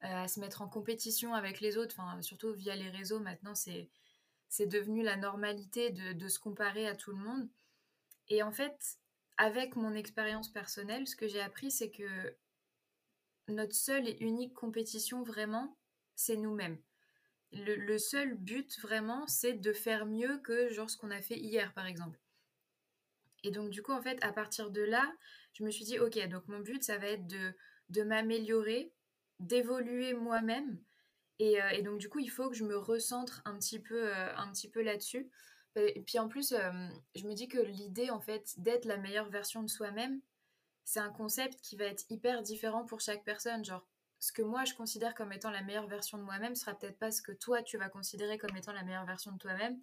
euh, 0.04 0.24
à 0.24 0.28
se 0.28 0.40
mettre 0.40 0.62
en 0.62 0.68
compétition 0.68 1.34
avec 1.34 1.60
les 1.60 1.76
autres, 1.76 2.00
surtout 2.22 2.52
via 2.54 2.74
les 2.74 2.88
réseaux. 2.90 3.20
Maintenant, 3.20 3.54
c'est, 3.54 3.90
c'est 4.48 4.66
devenu 4.66 5.02
la 5.02 5.16
normalité 5.16 5.90
de, 5.90 6.14
de 6.14 6.28
se 6.28 6.38
comparer 6.38 6.88
à 6.88 6.96
tout 6.96 7.10
le 7.12 7.18
monde. 7.18 7.48
Et 8.28 8.42
en 8.42 8.52
fait, 8.52 8.98
avec 9.36 9.76
mon 9.76 9.94
expérience 9.94 10.48
personnelle, 10.48 11.06
ce 11.06 11.16
que 11.16 11.28
j'ai 11.28 11.40
appris, 11.40 11.70
c'est 11.70 11.90
que 11.90 12.36
notre 13.48 13.74
seule 13.74 14.08
et 14.08 14.16
unique 14.20 14.54
compétition, 14.54 15.22
vraiment, 15.22 15.76
c'est 16.14 16.36
nous-mêmes. 16.36 16.78
Le, 17.52 17.74
le, 17.74 17.98
seul 17.98 18.34
but, 18.34 18.80
vraiment, 18.80 19.26
c'est 19.26 19.52
de 19.52 19.72
faire 19.74 20.06
mieux 20.06 20.38
que 20.38 20.70
genre 20.70 20.88
ce 20.88 20.96
qu'on 20.96 21.10
a 21.10 21.20
fait 21.20 21.38
hier, 21.38 21.74
par 21.74 21.86
exemple. 21.86 22.21
Et 23.44 23.50
donc, 23.50 23.70
du 23.70 23.82
coup, 23.82 23.92
en 23.92 24.02
fait, 24.02 24.22
à 24.22 24.32
partir 24.32 24.70
de 24.70 24.82
là, 24.82 25.12
je 25.52 25.64
me 25.64 25.70
suis 25.70 25.84
dit, 25.84 25.98
OK, 25.98 26.18
donc 26.28 26.46
mon 26.48 26.60
but, 26.60 26.82
ça 26.82 26.98
va 26.98 27.08
être 27.08 27.26
de, 27.26 27.52
de 27.90 28.02
m'améliorer, 28.02 28.92
d'évoluer 29.40 30.14
moi-même. 30.14 30.78
Et, 31.38 31.60
euh, 31.60 31.70
et, 31.70 31.82
donc, 31.82 31.98
du 31.98 32.08
coup, 32.08 32.20
il 32.20 32.30
faut 32.30 32.48
que 32.48 32.56
je 32.56 32.64
me 32.64 32.76
recentre 32.76 33.42
un 33.44 33.58
petit 33.58 33.80
peu, 33.80 34.14
euh, 34.14 34.32
peu 34.72 34.82
là-dessus. 34.82 35.28
Et 35.74 36.02
puis, 36.02 36.18
en 36.18 36.28
plus, 36.28 36.52
euh, 36.52 36.70
je 37.14 37.26
me 37.26 37.34
dis 37.34 37.48
que 37.48 37.58
l'idée, 37.58 38.10
en 38.10 38.20
fait, 38.20 38.54
d'être 38.58 38.84
la 38.84 38.98
meilleure 38.98 39.30
version 39.30 39.62
de 39.62 39.68
soi-même, 39.68 40.20
c'est 40.84 41.00
un 41.00 41.10
concept 41.10 41.60
qui 41.62 41.76
va 41.76 41.84
être 41.86 42.04
hyper 42.10 42.42
différent 42.42 42.84
pour 42.84 43.00
chaque 43.00 43.24
personne. 43.24 43.64
Genre, 43.64 43.86
ce 44.18 44.32
que 44.32 44.42
moi, 44.42 44.64
je 44.64 44.74
considère 44.74 45.14
comme 45.14 45.32
étant 45.32 45.50
la 45.50 45.62
meilleure 45.62 45.88
version 45.88 46.18
de 46.18 46.22
moi-même 46.22 46.54
sera 46.54 46.74
peut-être 46.74 46.98
pas 46.98 47.10
ce 47.10 47.22
que 47.22 47.32
toi, 47.32 47.62
tu 47.62 47.78
vas 47.78 47.88
considérer 47.88 48.38
comme 48.38 48.56
étant 48.56 48.72
la 48.72 48.82
meilleure 48.82 49.06
version 49.06 49.32
de 49.32 49.38
toi-même. 49.38 49.80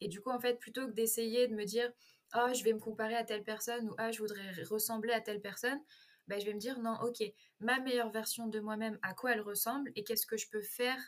Et 0.00 0.08
du 0.08 0.20
coup, 0.20 0.30
en 0.30 0.40
fait, 0.40 0.58
plutôt 0.58 0.86
que 0.86 0.92
d'essayer 0.92 1.46
de 1.46 1.54
me 1.54 1.64
dire, 1.64 1.90
ah, 2.32 2.52
je 2.52 2.64
vais 2.64 2.72
me 2.72 2.78
comparer 2.78 3.16
à 3.16 3.24
telle 3.24 3.42
personne 3.42 3.88
ou 3.88 3.94
ah, 3.98 4.12
je 4.12 4.18
voudrais 4.18 4.52
ressembler 4.64 5.12
à 5.12 5.20
telle 5.20 5.40
personne, 5.40 5.80
bah, 6.28 6.38
je 6.38 6.46
vais 6.46 6.54
me 6.54 6.60
dire 6.60 6.78
non, 6.78 6.96
ok, 7.02 7.22
ma 7.60 7.80
meilleure 7.80 8.10
version 8.10 8.46
de 8.46 8.60
moi-même, 8.60 8.98
à 9.02 9.14
quoi 9.14 9.32
elle 9.32 9.40
ressemble 9.40 9.90
et 9.96 10.04
qu'est-ce 10.04 10.26
que 10.26 10.36
je 10.36 10.48
peux 10.48 10.62
faire 10.62 11.00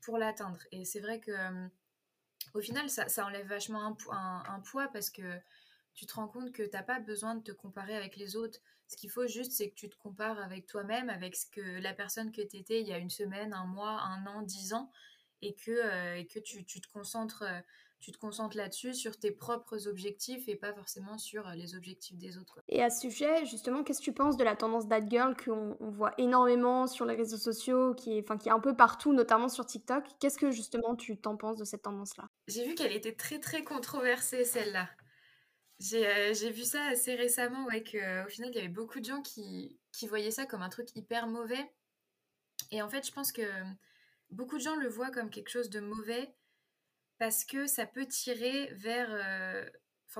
pour 0.00 0.18
l'atteindre. 0.18 0.60
Et 0.72 0.84
c'est 0.84 1.00
vrai 1.00 1.20
que 1.20 1.32
au 2.54 2.60
final, 2.60 2.88
ça, 2.88 3.26
enlève 3.26 3.46
vachement 3.46 3.96
un, 4.10 4.60
poids 4.60 4.88
parce 4.88 5.10
que 5.10 5.38
tu 5.94 6.06
te 6.06 6.14
rends 6.14 6.28
compte 6.28 6.52
que 6.52 6.62
tu 6.62 6.70
n'as 6.72 6.82
pas 6.82 7.00
besoin 7.00 7.34
de 7.34 7.42
te 7.42 7.52
comparer 7.52 7.96
avec 7.96 8.16
les 8.16 8.36
autres. 8.36 8.58
Ce 8.86 8.96
qu'il 8.96 9.10
faut 9.10 9.26
juste, 9.26 9.52
c'est 9.52 9.68
que 9.70 9.74
tu 9.74 9.88
te 9.88 9.96
compares 9.96 10.38
avec 10.38 10.66
toi-même, 10.66 11.10
avec 11.10 11.36
ce 11.36 11.46
que 11.46 11.60
la 11.80 11.92
personne 11.92 12.32
que 12.32 12.40
tu 12.40 12.56
étais 12.56 12.80
il 12.80 12.88
y 12.88 12.92
a 12.92 12.98
une 12.98 13.10
semaine, 13.10 13.52
un 13.52 13.66
mois, 13.66 14.00
un 14.00 14.26
an, 14.26 14.42
dix 14.42 14.72
ans, 14.72 14.90
et 15.42 15.54
que, 15.54 16.16
et 16.16 16.26
que 16.26 16.38
tu, 16.38 16.64
tu, 16.64 16.80
te 16.80 16.88
concentres 16.88 17.44
tu 18.00 18.12
te 18.12 18.18
concentres 18.18 18.56
là-dessus, 18.56 18.94
sur 18.94 19.18
tes 19.18 19.30
propres 19.30 19.88
objectifs 19.88 20.48
et 20.48 20.56
pas 20.56 20.72
forcément 20.72 21.18
sur 21.18 21.48
euh, 21.48 21.54
les 21.54 21.74
objectifs 21.74 22.16
des 22.16 22.38
autres. 22.38 22.60
Et 22.68 22.82
à 22.82 22.90
ce 22.90 23.00
sujet, 23.02 23.44
justement, 23.46 23.82
qu'est-ce 23.82 23.98
que 23.98 24.04
tu 24.04 24.12
penses 24.12 24.36
de 24.36 24.44
la 24.44 24.56
tendance 24.56 24.88
that 24.88 25.06
girl 25.08 25.36
qu'on 25.36 25.76
voit 25.80 26.14
énormément 26.18 26.86
sur 26.86 27.04
les 27.04 27.16
réseaux 27.16 27.36
sociaux, 27.36 27.94
qui 27.94 28.18
est, 28.18 28.22
enfin, 28.22 28.38
qui 28.38 28.48
est 28.48 28.52
un 28.52 28.60
peu 28.60 28.76
partout, 28.76 29.12
notamment 29.12 29.48
sur 29.48 29.66
TikTok? 29.66 30.04
Qu'est-ce 30.20 30.38
que 30.38 30.50
justement 30.50 30.94
tu 30.94 31.16
t'en 31.16 31.36
penses 31.36 31.58
de 31.58 31.64
cette 31.64 31.82
tendance-là? 31.82 32.28
J'ai 32.46 32.64
vu 32.66 32.74
qu'elle 32.74 32.92
était 32.92 33.14
très 33.14 33.40
très 33.40 33.64
controversée, 33.64 34.44
celle-là. 34.44 34.88
J'ai 35.80 36.06
euh, 36.06 36.50
vu 36.50 36.62
ça 36.62 36.84
assez 36.86 37.14
récemment, 37.14 37.66
ouais, 37.66 37.82
qu'au 37.82 38.28
final, 38.28 38.50
il 38.50 38.56
y 38.56 38.58
avait 38.58 38.68
beaucoup 38.68 39.00
de 39.00 39.04
gens 39.04 39.22
qui, 39.22 39.78
qui 39.92 40.06
voyaient 40.06 40.30
ça 40.30 40.46
comme 40.46 40.62
un 40.62 40.68
truc 40.68 40.88
hyper 40.94 41.26
mauvais. 41.26 41.70
Et 42.70 42.82
en 42.82 42.88
fait, 42.88 43.06
je 43.06 43.12
pense 43.12 43.32
que 43.32 43.42
beaucoup 44.30 44.58
de 44.58 44.62
gens 44.62 44.76
le 44.76 44.88
voient 44.88 45.10
comme 45.10 45.30
quelque 45.30 45.50
chose 45.50 45.70
de 45.70 45.80
mauvais 45.80 46.34
parce 47.18 47.44
que 47.44 47.66
ça 47.66 47.86
peut 47.86 48.06
tirer 48.06 48.72
vers 48.74 49.08
euh, 49.10 49.68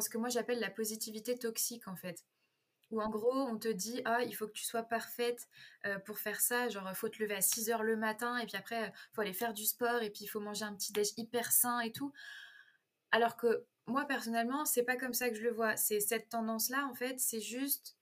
ce 0.01 0.09
que 0.09 0.19
moi 0.19 0.29
j'appelle 0.29 0.61
la 0.61 0.71
positivité 0.71 1.39
toxique 1.39 1.89
en 1.89 1.97
fait. 1.97 2.25
Où 2.91 3.03
en 3.03 3.11
gros 3.11 3.35
on 3.35 3.59
te 3.59 3.69
dit 3.69 4.01
ah 4.05 4.23
il 4.23 4.35
faut 4.35 4.47
que 4.47 4.53
tu 4.53 4.65
sois 4.65 4.83
parfaite 4.83 5.49
euh, 5.87 5.99
pour 6.01 6.19
faire 6.19 6.41
ça, 6.41 6.69
genre 6.69 6.91
faut 6.97 7.09
te 7.09 7.23
lever 7.23 7.35
à 7.35 7.41
6 7.41 7.71
heures 7.71 7.83
le 7.83 7.97
matin 7.97 8.39
et 8.39 8.47
puis 8.47 8.57
après 8.57 8.93
faut 9.13 9.21
aller 9.21 9.33
faire 9.33 9.53
du 9.53 9.67
sport 9.67 10.03
et 10.03 10.11
puis 10.11 10.25
il 10.25 10.29
faut 10.29 10.41
manger 10.41 10.65
un 10.65 10.75
petit 10.75 10.93
déj 10.93 11.09
hyper 11.17 11.53
sain 11.53 11.81
et 11.81 11.93
tout. 11.93 12.13
Alors 13.11 13.37
que 13.37 13.67
moi 13.87 14.07
personnellement 14.07 14.65
c'est 14.65 14.85
pas 14.85 14.97
comme 14.97 15.15
ça 15.15 15.29
que 15.31 15.37
je 15.37 15.43
le 15.43 15.53
vois. 15.53 15.77
C'est 15.77 16.01
cette 16.01 16.29
tendance 16.31 16.71
là 16.71 16.87
en 16.87 16.95
fait 16.95 17.21
c'est 17.21 17.41
juste 17.41 17.97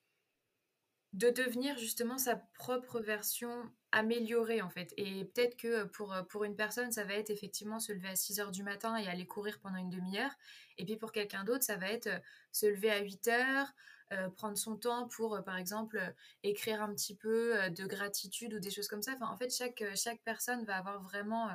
de 1.12 1.30
devenir 1.30 1.78
justement 1.78 2.18
sa 2.18 2.36
propre 2.36 3.00
version 3.00 3.70
améliorée 3.96 4.60
en 4.60 4.68
fait. 4.68 4.92
Et 4.98 5.24
peut-être 5.24 5.56
que 5.56 5.84
pour, 5.84 6.14
pour 6.28 6.44
une 6.44 6.54
personne, 6.54 6.92
ça 6.92 7.04
va 7.04 7.14
être 7.14 7.30
effectivement 7.30 7.80
se 7.80 7.92
lever 7.92 8.08
à 8.08 8.16
6 8.16 8.40
heures 8.40 8.52
du 8.52 8.62
matin 8.62 8.96
et 8.96 9.08
aller 9.08 9.26
courir 9.26 9.58
pendant 9.60 9.78
une 9.78 9.88
demi-heure. 9.88 10.32
Et 10.76 10.84
puis 10.84 10.96
pour 10.96 11.12
quelqu'un 11.12 11.44
d'autre, 11.44 11.64
ça 11.64 11.76
va 11.76 11.88
être 11.88 12.10
se 12.52 12.66
lever 12.66 12.90
à 12.90 13.00
8 13.00 13.28
heures, 13.28 13.72
euh, 14.12 14.28
prendre 14.28 14.58
son 14.58 14.76
temps 14.76 15.08
pour, 15.08 15.42
par 15.44 15.56
exemple, 15.56 15.98
écrire 16.42 16.82
un 16.82 16.92
petit 16.92 17.16
peu 17.16 17.70
de 17.70 17.86
gratitude 17.86 18.52
ou 18.52 18.60
des 18.60 18.70
choses 18.70 18.86
comme 18.86 19.02
ça. 19.02 19.14
Enfin, 19.14 19.28
en 19.28 19.36
fait, 19.38 19.50
chaque, 19.50 19.82
chaque 19.94 20.20
personne 20.22 20.62
va 20.66 20.76
avoir 20.76 21.02
vraiment, 21.02 21.48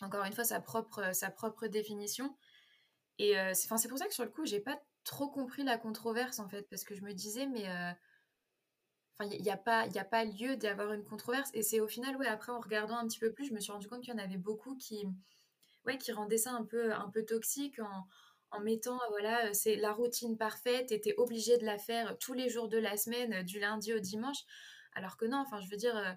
encore 0.00 0.24
une 0.24 0.32
fois, 0.32 0.44
sa 0.44 0.60
propre, 0.60 1.14
sa 1.14 1.30
propre 1.30 1.66
définition. 1.66 2.34
Et 3.18 3.34
c'est 3.52 3.68
pour 3.68 3.98
ça 3.98 4.06
que 4.06 4.14
sur 4.14 4.24
le 4.24 4.30
coup, 4.30 4.46
j'ai 4.46 4.60
pas 4.60 4.80
trop 5.04 5.28
compris 5.28 5.64
la 5.64 5.76
controverse 5.76 6.38
en 6.38 6.48
fait, 6.48 6.62
parce 6.70 6.84
que 6.84 6.94
je 6.94 7.02
me 7.02 7.12
disais, 7.12 7.46
mais 7.46 7.66
Enfin, 9.18 9.30
il 9.32 9.42
n'y 9.42 9.50
a, 9.50 9.56
pas, 9.56 9.86
a 9.94 10.04
pas 10.04 10.24
lieu 10.24 10.56
d'y 10.56 10.66
avoir 10.66 10.92
une 10.92 11.04
controverse. 11.04 11.50
Et 11.54 11.62
c'est 11.62 11.80
au 11.80 11.88
final, 11.88 12.16
ouais, 12.16 12.26
après, 12.26 12.52
en 12.52 12.60
regardant 12.60 12.96
un 12.96 13.06
petit 13.06 13.18
peu 13.18 13.32
plus, 13.32 13.46
je 13.46 13.54
me 13.54 13.60
suis 13.60 13.72
rendu 13.72 13.88
compte 13.88 14.02
qu'il 14.02 14.12
y 14.12 14.16
en 14.16 14.22
avait 14.22 14.38
beaucoup 14.38 14.76
qui, 14.76 15.06
ouais, 15.86 15.98
qui 15.98 16.12
rendaient 16.12 16.38
ça 16.38 16.52
un 16.52 16.64
peu, 16.64 16.92
un 16.92 17.10
peu 17.10 17.24
toxique 17.24 17.78
en, 17.80 18.06
en 18.50 18.60
mettant, 18.60 18.98
voilà, 19.10 19.52
c'est 19.54 19.76
la 19.76 19.92
routine 19.92 20.36
parfaite 20.36 20.92
et 20.92 21.00
t'es 21.00 21.14
obligé 21.16 21.58
de 21.58 21.64
la 21.64 21.78
faire 21.78 22.16
tous 22.18 22.34
les 22.34 22.48
jours 22.48 22.68
de 22.68 22.78
la 22.78 22.96
semaine, 22.96 23.42
du 23.44 23.58
lundi 23.58 23.94
au 23.94 23.98
dimanche. 23.98 24.38
Alors 24.94 25.16
que 25.16 25.24
non, 25.24 25.38
enfin, 25.38 25.60
je 25.60 25.68
veux 25.70 25.76
dire, 25.76 25.96
euh, 25.96 26.12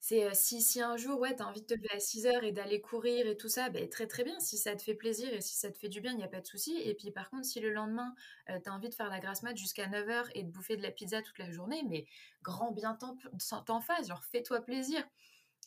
c'est 0.00 0.32
si, 0.34 0.60
si 0.62 0.80
un 0.80 0.96
jour, 0.96 1.18
ouais, 1.20 1.34
tu 1.34 1.42
as 1.42 1.46
envie 1.48 1.62
de 1.62 1.66
te 1.66 1.74
lever 1.74 1.88
à 1.92 1.98
6 2.00 2.26
heures 2.26 2.44
et 2.44 2.52
d'aller 2.52 2.80
courir 2.80 3.26
et 3.26 3.36
tout 3.36 3.48
ça, 3.48 3.70
ben, 3.70 3.88
très 3.88 4.06
très 4.06 4.22
bien. 4.24 4.38
Si 4.40 4.56
ça 4.58 4.76
te 4.76 4.82
fait 4.82 4.94
plaisir 4.94 5.32
et 5.32 5.40
si 5.40 5.56
ça 5.56 5.70
te 5.70 5.78
fait 5.78 5.88
du 5.88 6.00
bien, 6.00 6.12
il 6.12 6.18
n'y 6.18 6.24
a 6.24 6.28
pas 6.28 6.40
de 6.40 6.46
souci. 6.46 6.76
Et 6.84 6.94
puis 6.94 7.10
par 7.10 7.30
contre, 7.30 7.44
si 7.46 7.60
le 7.60 7.70
lendemain, 7.72 8.14
euh, 8.50 8.58
tu 8.62 8.68
as 8.70 8.74
envie 8.74 8.88
de 8.88 8.94
faire 8.94 9.10
la 9.10 9.20
grasse 9.20 9.42
mat 9.42 9.56
jusqu'à 9.56 9.88
9 9.88 10.08
heures 10.08 10.28
et 10.34 10.42
de 10.44 10.50
bouffer 10.50 10.76
de 10.76 10.82
la 10.82 10.90
pizza 10.92 11.22
toute 11.22 11.38
la 11.38 11.50
journée, 11.50 11.82
mais 11.88 12.06
grand 12.42 12.70
bien 12.72 12.94
t'en 12.96 13.80
face, 13.80 14.08
genre 14.08 14.24
fais-toi 14.24 14.60
plaisir. 14.60 15.02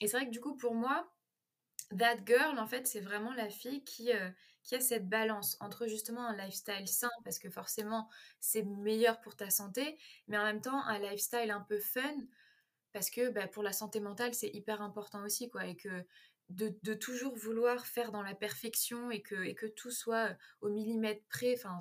Et 0.02 0.08
c'est 0.08 0.18
vrai 0.18 0.26
que 0.28 0.32
du 0.32 0.42
coup, 0.42 0.56
pour 0.58 0.76
moi, 0.76 1.12
That 1.98 2.18
Girl, 2.26 2.60
en 2.60 2.68
fait, 2.68 2.88
c'est 2.88 3.00
vraiment 3.02 3.34
la 3.34 3.50
fille 3.50 3.84
qui, 3.84 4.12
qui 4.64 4.76
a 4.76 4.80
cette 4.80 5.10
balance 5.10 5.58
entre 5.60 5.88
justement 5.88 6.26
un 6.28 6.36
lifestyle 6.38 6.88
sain, 6.88 7.10
parce 7.24 7.40
que 7.40 7.50
forcément, 7.50 8.10
c'est 8.40 8.64
meilleur 8.64 9.20
pour 9.22 9.36
ta 9.36 9.50
santé, 9.50 9.98
mais 10.28 10.38
en 10.38 10.44
même 10.44 10.62
temps, 10.62 10.84
un 10.86 11.00
lifestyle 11.00 11.52
un 11.52 11.62
peu 11.62 11.80
fun, 11.80 12.16
parce 12.94 13.10
que 13.10 13.30
bah, 13.30 13.48
pour 13.48 13.64
la 13.64 13.74
santé 13.74 14.00
mentale, 14.00 14.34
c'est 14.34 14.50
hyper 14.50 14.82
important 14.82 15.24
aussi, 15.24 15.50
quoi, 15.50 15.66
et 15.66 15.76
que 15.76 16.06
de, 16.50 16.94
toujours 16.96 17.36
vouloir 17.36 17.86
faire 17.86 18.12
dans 18.12 18.24
la 18.24 18.34
perfection 18.34 19.12
et 19.12 19.22
que, 19.22 19.68
tout 19.68 19.92
soit 19.92 20.36
au 20.62 20.70
millimètre 20.70 21.24
près, 21.30 21.54
enfin, 21.56 21.80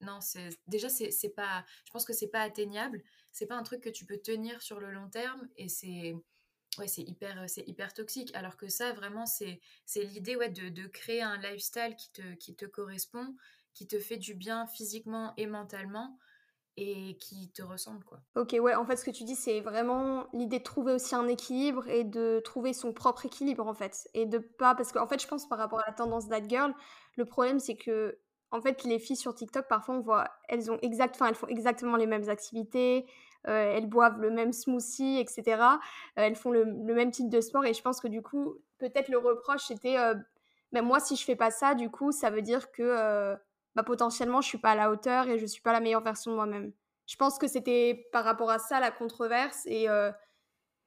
non, 0.00 0.20
c'est 0.20 0.50
déjà, 0.66 0.88
c'est 0.88 1.34
pas, 1.34 1.64
je 1.86 1.92
pense 1.92 2.04
que 2.04 2.12
c'est 2.12 2.28
pas 2.28 2.42
atteignable, 2.42 3.02
c'est 3.32 3.46
pas 3.46 3.56
un 3.56 3.62
truc 3.62 3.82
que 3.82 3.88
tu 3.88 4.04
peux 4.04 4.18
tenir 4.18 4.62
sur 4.62 4.80
le 4.80 4.90
long 4.90 5.08
terme, 5.08 5.48
et 5.56 5.68
c'est, 5.68 6.14
ouais, 6.78 6.86
hyper, 6.98 7.46
hyper 7.66 7.94
toxique, 7.94 8.34
alors 8.34 8.56
que 8.56 8.68
ça, 8.68 8.92
vraiment, 8.92 9.24
c'est 9.26 9.60
l'idée, 9.96 10.36
ouais, 10.36 10.50
de, 10.50 10.68
de, 10.68 10.86
créer 10.86 11.22
un 11.22 11.38
lifestyle 11.38 11.96
qui 11.96 12.10
te, 12.12 12.34
qui 12.34 12.54
te 12.54 12.66
correspond, 12.66 13.34
qui 13.72 13.86
te 13.86 13.98
fait 13.98 14.18
du 14.18 14.34
bien 14.34 14.66
physiquement 14.66 15.32
et 15.36 15.46
mentalement, 15.46 16.18
et 16.76 17.16
qui 17.18 17.50
te 17.52 17.62
ressemble 17.62 18.04
quoi. 18.04 18.20
Ok 18.36 18.56
ouais 18.60 18.74
en 18.74 18.84
fait 18.84 18.96
ce 18.96 19.04
que 19.04 19.10
tu 19.10 19.24
dis 19.24 19.34
c'est 19.34 19.60
vraiment 19.60 20.26
l'idée 20.32 20.58
de 20.58 20.64
trouver 20.64 20.92
aussi 20.92 21.14
un 21.14 21.28
équilibre 21.28 21.88
et 21.88 22.04
de 22.04 22.40
trouver 22.44 22.72
son 22.72 22.92
propre 22.92 23.26
équilibre 23.26 23.66
en 23.66 23.74
fait 23.74 24.08
et 24.14 24.26
de 24.26 24.38
pas 24.38 24.74
parce 24.74 24.92
qu'en 24.92 25.06
fait 25.06 25.20
je 25.20 25.26
pense 25.26 25.48
par 25.48 25.58
rapport 25.58 25.80
à 25.80 25.86
la 25.86 25.92
tendance 25.92 26.28
that 26.28 26.46
girl 26.48 26.72
le 27.16 27.24
problème 27.24 27.58
c'est 27.58 27.76
que 27.76 28.18
en 28.50 28.60
fait 28.60 28.84
les 28.84 28.98
filles 28.98 29.16
sur 29.16 29.34
TikTok 29.34 29.66
parfois 29.68 29.96
on 29.96 30.00
voit 30.00 30.28
elles 30.48 30.70
ont 30.70 30.78
exact 30.80 31.20
elles 31.26 31.34
font 31.34 31.48
exactement 31.48 31.96
les 31.96 32.06
mêmes 32.06 32.28
activités 32.28 33.06
euh, 33.48 33.72
elles 33.74 33.88
boivent 33.88 34.20
le 34.20 34.30
même 34.30 34.52
smoothie 34.52 35.18
etc 35.18 35.60
euh, 35.60 35.76
elles 36.16 36.36
font 36.36 36.50
le, 36.50 36.64
même 36.64 37.10
type 37.10 37.28
de 37.28 37.40
sport 37.40 37.64
et 37.64 37.74
je 37.74 37.82
pense 37.82 38.00
que 38.00 38.08
du 38.08 38.22
coup 38.22 38.54
peut-être 38.78 39.08
le 39.08 39.18
reproche 39.18 39.64
c'était 39.66 39.98
euh, 39.98 40.14
ben 40.72 40.82
moi 40.82 41.00
si 41.00 41.16
je 41.16 41.24
fais 41.24 41.36
pas 41.36 41.50
ça 41.50 41.74
du 41.74 41.90
coup 41.90 42.12
ça 42.12 42.30
veut 42.30 42.42
dire 42.42 42.70
que 42.70 43.36
bah, 43.74 43.82
potentiellement, 43.82 44.40
je 44.40 44.48
suis 44.48 44.58
pas 44.58 44.72
à 44.72 44.74
la 44.74 44.90
hauteur 44.90 45.28
et 45.28 45.38
je 45.38 45.46
suis 45.46 45.62
pas 45.62 45.72
la 45.72 45.80
meilleure 45.80 46.02
version 46.02 46.30
de 46.30 46.36
moi-même. 46.36 46.72
Je 47.06 47.16
pense 47.16 47.38
que 47.38 47.48
c'était 47.48 48.08
par 48.12 48.24
rapport 48.24 48.50
à 48.50 48.58
ça 48.58 48.80
la 48.80 48.90
controverse 48.90 49.62
et 49.66 49.88
euh, 49.88 50.12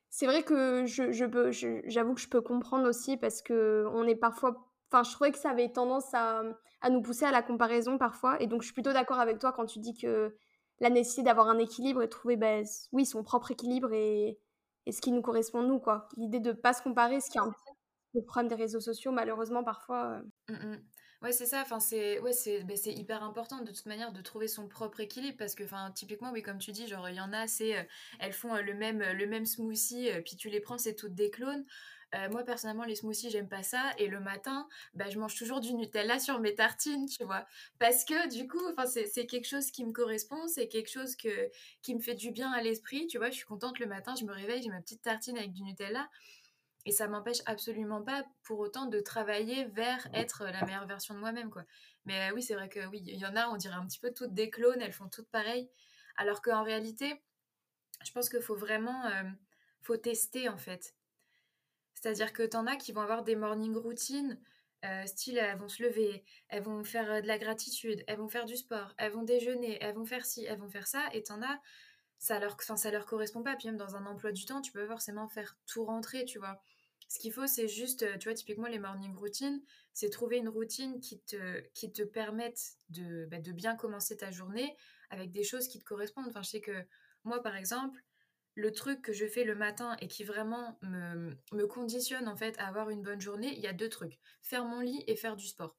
c'est 0.09 0.25
vrai 0.25 0.43
que 0.43 0.85
je, 0.85 1.11
je 1.11 1.25
peux, 1.25 1.51
j'avoue 1.51 2.13
que 2.13 2.21
je 2.21 2.29
peux 2.29 2.41
comprendre 2.41 2.87
aussi 2.87 3.17
parce 3.17 3.41
que 3.41 3.85
on 3.93 4.05
est 4.07 4.15
parfois, 4.15 4.69
enfin, 4.91 5.03
je 5.03 5.11
trouvais 5.11 5.31
que 5.31 5.37
ça 5.39 5.49
avait 5.51 5.71
tendance 5.71 6.13
à, 6.13 6.43
à 6.81 6.89
nous 6.89 7.01
pousser 7.01 7.25
à 7.25 7.31
la 7.31 7.41
comparaison 7.41 7.97
parfois 7.97 8.41
et 8.41 8.47
donc 8.47 8.61
je 8.61 8.67
suis 8.67 8.73
plutôt 8.73 8.93
d'accord 8.93 9.19
avec 9.19 9.39
toi 9.39 9.51
quand 9.53 9.65
tu 9.65 9.79
dis 9.79 9.95
que 9.95 10.35
la 10.79 10.89
nécessité 10.89 11.23
d'avoir 11.23 11.47
un 11.49 11.57
équilibre 11.59 12.01
et 12.03 12.09
trouver, 12.09 12.35
bah, 12.37 12.61
oui, 12.91 13.05
son 13.05 13.23
propre 13.23 13.51
équilibre 13.51 13.93
et, 13.93 14.39
et 14.85 14.91
ce 14.91 15.01
qui 15.01 15.11
nous 15.11 15.21
correspond 15.21 15.61
nous, 15.61 15.79
quoi. 15.79 16.07
L'idée 16.17 16.39
de 16.39 16.51
pas 16.51 16.73
se 16.73 16.81
comparer, 16.81 17.21
ce 17.21 17.29
qui 17.29 17.37
est 17.37 17.41
un 17.41 17.53
le 18.15 18.23
problème 18.23 18.47
des 18.47 18.55
réseaux 18.55 18.79
sociaux, 18.79 19.11
malheureusement, 19.11 19.63
parfois. 19.63 20.21
Euh. 20.49 20.53
Mmh 20.53 20.77
Ouais, 21.23 21.31
c'est 21.31 21.45
ça. 21.45 21.61
Enfin, 21.61 21.79
c'est 21.79 22.19
ouais, 22.19 22.33
c'est 22.33 22.63
bah, 22.65 22.75
c'est 22.75 22.91
hyper 22.93 23.23
important 23.23 23.61
de 23.61 23.71
toute 23.71 23.85
manière 23.85 24.11
de 24.11 24.21
trouver 24.21 24.49
son 24.49 24.67
propre 24.67 24.99
équilibre 24.99 25.37
parce 25.37 25.55
que, 25.55 25.63
enfin, 25.63 25.89
typiquement, 25.95 26.31
oui, 26.33 26.41
comme 26.41 26.57
tu 26.57 26.71
dis, 26.73 26.85
genre 26.87 27.07
il 27.09 27.15
y 27.15 27.21
en 27.21 27.31
a, 27.31 27.47
c'est 27.47 27.77
euh, 27.77 27.83
elles 28.19 28.33
font 28.33 28.53
euh, 28.53 28.61
le 28.61 28.73
même 28.73 28.99
le 29.01 29.25
même 29.25 29.45
smoothie, 29.45 30.09
euh, 30.11 30.21
puis 30.21 30.35
tu 30.35 30.49
les 30.49 30.59
prends, 30.59 30.77
c'est 30.77 30.95
toutes 30.95 31.15
des 31.15 31.29
clones. 31.31 31.65
moi 32.31 32.43
personnellement, 32.43 32.83
les 32.83 32.95
smoothies, 32.95 33.31
j'aime 33.31 33.47
pas 33.49 33.63
ça. 33.63 33.91
Et 33.97 34.07
le 34.07 34.19
matin, 34.19 34.67
bah, 34.93 35.09
je 35.09 35.17
mange 35.17 35.35
toujours 35.35 35.61
du 35.61 35.73
Nutella 35.73 36.19
sur 36.19 36.39
mes 36.39 36.53
tartines, 36.55 37.07
tu 37.07 37.23
vois, 37.23 37.45
parce 37.79 38.05
que 38.05 38.29
du 38.29 38.47
coup, 38.47 38.61
c'est 38.85 39.25
quelque 39.25 39.47
chose 39.47 39.71
qui 39.71 39.83
me 39.85 39.91
correspond, 39.93 40.47
c'est 40.47 40.67
quelque 40.67 40.91
chose 40.91 41.15
que 41.15 41.49
qui 41.81 41.95
me 41.95 42.01
fait 42.01 42.15
du 42.15 42.31
bien 42.31 42.51
à 42.51 42.61
l'esprit, 42.61 43.07
tu 43.07 43.17
vois. 43.17 43.29
Je 43.29 43.35
suis 43.37 43.45
contente 43.45 43.79
le 43.79 43.87
matin, 43.87 44.13
je 44.19 44.25
me 44.25 44.33
réveille, 44.33 44.61
j'ai 44.61 44.69
ma 44.69 44.81
petite 44.81 45.01
tartine 45.01 45.37
avec 45.37 45.53
du 45.53 45.63
Nutella. 45.63 46.07
Et 46.85 46.91
ça 46.91 47.07
m'empêche 47.07 47.41
absolument 47.45 48.01
pas 48.01 48.25
pour 48.43 48.59
autant 48.59 48.85
de 48.87 48.99
travailler 48.99 49.65
vers 49.65 50.07
être 50.13 50.43
la 50.43 50.65
meilleure 50.65 50.85
version 50.85 51.13
de 51.13 51.19
moi-même, 51.19 51.49
quoi. 51.49 51.63
Mais 52.05 52.29
euh, 52.29 52.33
oui, 52.33 52.43
c'est 52.43 52.55
vrai 52.55 52.67
que 52.67 52.85
oui, 52.87 53.01
il 53.05 53.17
y 53.17 53.25
en 53.25 53.35
a, 53.35 53.47
on 53.47 53.55
dirait 53.55 53.75
un 53.75 53.85
petit 53.85 53.99
peu 53.99 54.11
toutes 54.13 54.33
des 54.33 54.49
clones, 54.49 54.81
elles 54.81 54.93
font 54.93 55.07
toutes 55.07 55.29
pareil. 55.29 55.69
Alors 56.17 56.41
qu'en 56.41 56.63
réalité, 56.63 57.21
je 58.05 58.11
pense 58.11 58.29
qu'il 58.29 58.41
faut 58.41 58.55
vraiment, 58.55 59.05
euh, 59.05 59.23
faut 59.81 59.97
tester 59.97 60.49
en 60.49 60.57
fait. 60.57 60.93
C'est-à-dire 61.95 62.33
que 62.33 62.43
t'en 62.43 62.67
as 62.67 62.75
qui 62.75 62.91
vont 62.91 63.01
avoir 63.01 63.23
des 63.23 63.37
morning 63.37 63.75
routines, 63.75 64.37
euh, 64.83 65.05
style 65.05 65.37
elles 65.37 65.57
vont 65.57 65.69
se 65.69 65.81
lever, 65.81 66.25
elles 66.49 66.63
vont 66.63 66.83
faire 66.83 67.21
de 67.21 67.27
la 67.27 67.37
gratitude, 67.37 68.03
elles 68.07 68.17
vont 68.17 68.27
faire 68.27 68.43
du 68.43 68.57
sport, 68.57 68.93
elles 68.97 69.13
vont 69.13 69.23
déjeuner, 69.23 69.77
elles 69.81 69.95
vont 69.95 70.03
faire 70.05 70.25
ci, 70.25 70.43
elles 70.43 70.59
vont 70.59 70.69
faire 70.69 70.87
ça, 70.87 71.07
et 71.13 71.23
t'en 71.23 71.41
as, 71.41 71.61
ça 72.17 72.39
leur, 72.39 72.61
ça 72.61 72.91
leur 72.91 73.05
correspond 73.05 73.43
pas. 73.43 73.55
Puis 73.55 73.67
même 73.67 73.77
dans 73.77 73.95
un 73.95 74.05
emploi 74.05 74.33
du 74.33 74.45
temps, 74.45 74.61
tu 74.61 74.73
peux 74.73 74.85
forcément 74.85 75.29
faire 75.29 75.57
tout 75.65 75.85
rentrer, 75.85 76.25
tu 76.25 76.39
vois. 76.39 76.61
Ce 77.09 77.19
qu'il 77.19 77.31
faut, 77.31 77.47
c'est 77.47 77.67
juste, 77.67 78.03
euh, 78.03 78.17
tu 78.17 78.27
vois, 78.29 78.35
typiquement 78.35 78.67
les 78.67 78.79
morning 78.79 79.15
routines, 79.15 79.61
c'est 79.93 80.09
trouver 80.09 80.37
une 80.37 80.49
routine 80.49 80.99
qui 80.99 81.19
te, 81.21 82.03
permette 82.03 82.59
de, 82.89 83.25
bah, 83.25 83.39
de 83.39 83.51
bien 83.51 83.75
commencer 83.75 84.17
ta 84.17 84.31
journée 84.31 84.75
avec 85.09 85.31
des 85.31 85.43
choses 85.43 85.67
qui 85.67 85.79
te 85.79 85.83
correspondent. 85.83 86.27
Enfin, 86.27 86.41
je 86.41 86.49
sais 86.49 86.61
que 86.61 86.85
moi, 87.23 87.41
par 87.41 87.55
exemple, 87.55 88.01
le 88.55 88.71
truc 88.71 89.01
que 89.01 89.13
je 89.13 89.25
fais 89.25 89.43
le 89.43 89.55
matin 89.55 89.95
et 89.99 90.07
qui 90.07 90.23
vraiment 90.23 90.77
me, 90.81 91.65
conditionne 91.67 92.27
en 92.27 92.35
fait 92.35 92.57
à 92.59 92.67
avoir 92.67 92.89
une 92.89 93.01
bonne 93.01 93.21
journée, 93.21 93.53
il 93.55 93.61
y 93.61 93.67
a 93.67 93.73
deux 93.73 93.89
trucs. 93.89 94.19
Faire 94.41 94.65
mon 94.65 94.79
lit 94.79 95.03
et 95.07 95.15
faire 95.15 95.35
du 95.35 95.47
sport. 95.47 95.77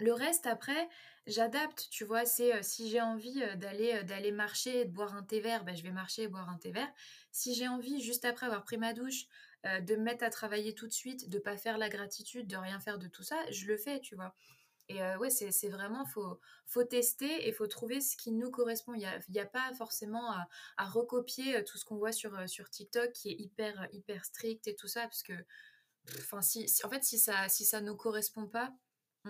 Le 0.00 0.12
reste, 0.12 0.46
après, 0.46 0.88
j'adapte, 1.26 1.88
tu 1.90 2.04
vois, 2.04 2.24
c'est 2.24 2.54
euh, 2.54 2.62
si 2.62 2.88
j'ai 2.88 3.00
envie 3.00 3.42
euh, 3.42 3.56
d'aller 3.56 4.04
d'aller 4.04 4.30
marcher 4.30 4.84
de 4.84 4.92
boire 4.92 5.16
un 5.16 5.24
thé 5.24 5.40
vert, 5.40 5.64
ben, 5.64 5.74
je 5.74 5.82
vais 5.82 5.90
marcher 5.90 6.22
et 6.22 6.28
boire 6.28 6.48
un 6.48 6.56
thé 6.56 6.70
vert. 6.70 6.88
Si 7.32 7.54
j'ai 7.54 7.66
envie, 7.66 8.00
juste 8.00 8.24
après 8.24 8.46
avoir 8.46 8.62
pris 8.62 8.78
ma 8.78 8.92
douche, 8.92 9.26
euh, 9.68 9.80
de 9.80 9.96
me 9.96 10.02
mettre 10.02 10.24
à 10.24 10.30
travailler 10.30 10.74
tout 10.74 10.86
de 10.86 10.92
suite, 10.92 11.28
de 11.28 11.38
pas 11.38 11.56
faire 11.56 11.78
la 11.78 11.88
gratitude, 11.88 12.46
de 12.46 12.56
rien 12.56 12.80
faire 12.80 12.98
de 12.98 13.08
tout 13.08 13.22
ça, 13.22 13.36
je 13.50 13.66
le 13.66 13.76
fais, 13.76 14.00
tu 14.00 14.14
vois. 14.14 14.34
Et 14.88 15.02
euh, 15.02 15.18
ouais, 15.18 15.28
c'est 15.28 15.68
vraiment, 15.68 16.06
faut, 16.06 16.40
faut 16.66 16.84
tester 16.84 17.46
et 17.46 17.52
faut 17.52 17.66
trouver 17.66 18.00
ce 18.00 18.16
qui 18.16 18.32
nous 18.32 18.50
correspond. 18.50 18.94
Il 18.94 19.00
n'y 19.00 19.38
a, 19.38 19.42
a, 19.42 19.46
pas 19.46 19.72
forcément 19.74 20.32
à, 20.78 20.84
recopier 20.86 21.56
euh, 21.56 21.62
tout 21.62 21.76
ce 21.76 21.84
qu'on 21.84 21.96
voit 21.96 22.12
sur, 22.12 22.48
sur 22.48 22.70
TikTok 22.70 23.12
qui 23.12 23.30
est 23.30 23.36
hyper, 23.38 23.86
hyper 23.92 24.24
strict 24.24 24.66
et 24.66 24.74
tout 24.74 24.88
ça, 24.88 25.02
parce 25.02 25.22
que, 25.22 25.34
enfin, 26.18 26.40
si, 26.40 26.66
en 26.84 26.88
fait, 26.88 27.04
si 27.04 27.18
ça, 27.18 27.48
si 27.48 27.66
ça 27.66 27.82
nous 27.82 27.96
correspond 27.96 28.46
pas, 28.46 28.72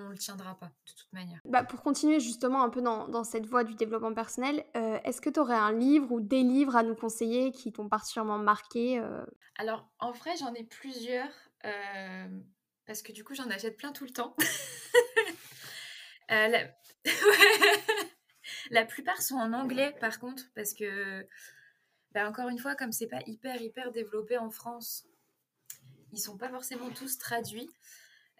on 0.06 0.10
le 0.10 0.18
tiendra 0.18 0.54
pas 0.58 0.66
de 0.66 0.92
toute 0.92 1.12
manière. 1.12 1.40
Bah, 1.44 1.64
pour 1.64 1.82
continuer 1.82 2.20
justement 2.20 2.62
un 2.62 2.70
peu 2.70 2.80
dans, 2.80 3.08
dans 3.08 3.24
cette 3.24 3.46
voie 3.46 3.64
du 3.64 3.74
développement 3.74 4.14
personnel, 4.14 4.64
euh, 4.76 4.98
est-ce 5.04 5.20
que 5.20 5.30
tu 5.30 5.40
aurais 5.40 5.54
un 5.54 5.72
livre 5.72 6.10
ou 6.12 6.20
des 6.20 6.42
livres 6.42 6.76
à 6.76 6.82
nous 6.82 6.94
conseiller 6.94 7.52
qui 7.52 7.72
t'ont 7.72 7.88
particulièrement 7.88 8.38
marqué 8.38 8.98
euh? 8.98 9.24
Alors 9.56 9.88
en 9.98 10.12
vrai 10.12 10.36
j'en 10.38 10.54
ai 10.54 10.64
plusieurs 10.64 11.30
euh, 11.64 12.28
parce 12.86 13.02
que 13.02 13.12
du 13.12 13.24
coup 13.24 13.34
j'en 13.34 13.48
achète 13.50 13.76
plein 13.76 13.92
tout 13.92 14.04
le 14.04 14.10
temps. 14.10 14.36
la... 16.28 16.68
la... 18.70 18.84
plupart 18.84 19.20
sont 19.22 19.36
en 19.36 19.52
anglais 19.52 19.94
par 20.00 20.18
contre 20.18 20.44
parce 20.54 20.74
que 20.74 21.26
bah, 22.12 22.28
encore 22.28 22.48
une 22.48 22.58
fois 22.58 22.74
comme 22.74 22.92
c'est 22.92 23.08
pas 23.08 23.20
hyper 23.26 23.60
hyper 23.60 23.92
développé 23.92 24.38
en 24.38 24.50
France, 24.50 25.06
ils 26.12 26.20
sont 26.20 26.36
pas 26.36 26.48
forcément 26.48 26.90
tous 26.90 27.18
traduits. 27.18 27.70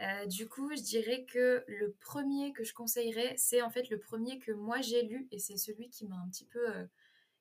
Euh, 0.01 0.27
du 0.27 0.49
coup, 0.49 0.71
je 0.77 0.83
dirais 0.83 1.25
que 1.25 1.65
le 1.67 1.93
premier 2.01 2.53
que 2.53 2.63
je 2.63 2.73
conseillerais, 2.73 3.35
c'est 3.37 3.63
en 3.63 3.71
fait 3.71 3.91
le 3.91 3.99
premier 3.99 4.39
que 4.39 4.53
moi 4.53 4.81
j'ai 4.81 5.03
lu 5.03 5.27
et 5.33 5.41
c'est 5.41 5.57
celui 5.57 5.91
qui 5.91 6.07
m'a 6.07 6.17
un 6.17 6.29
petit 6.29 6.45
peu 6.45 6.71
euh, 6.71 6.85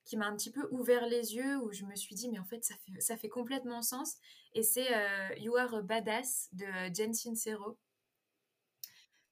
qui 0.04 0.16
m'a 0.16 0.26
un 0.26 0.34
petit 0.34 0.50
peu 0.50 0.66
ouvert 0.72 1.06
les 1.06 1.36
yeux 1.36 1.56
où 1.58 1.70
je 1.72 1.84
me 1.84 1.94
suis 1.94 2.16
dit 2.16 2.28
mais 2.28 2.38
en 2.38 2.44
fait 2.44 2.64
ça 2.64 2.74
fait 2.84 3.00
ça 3.00 3.16
fait 3.16 3.28
complètement 3.28 3.82
sens 3.82 4.16
et 4.54 4.62
c'est 4.62 4.92
euh, 4.92 5.34
You 5.36 5.54
Are 5.56 5.72
a 5.74 5.82
Badass 5.82 6.48
de 6.52 6.66
Jen 6.92 7.14
Sincero. 7.14 7.78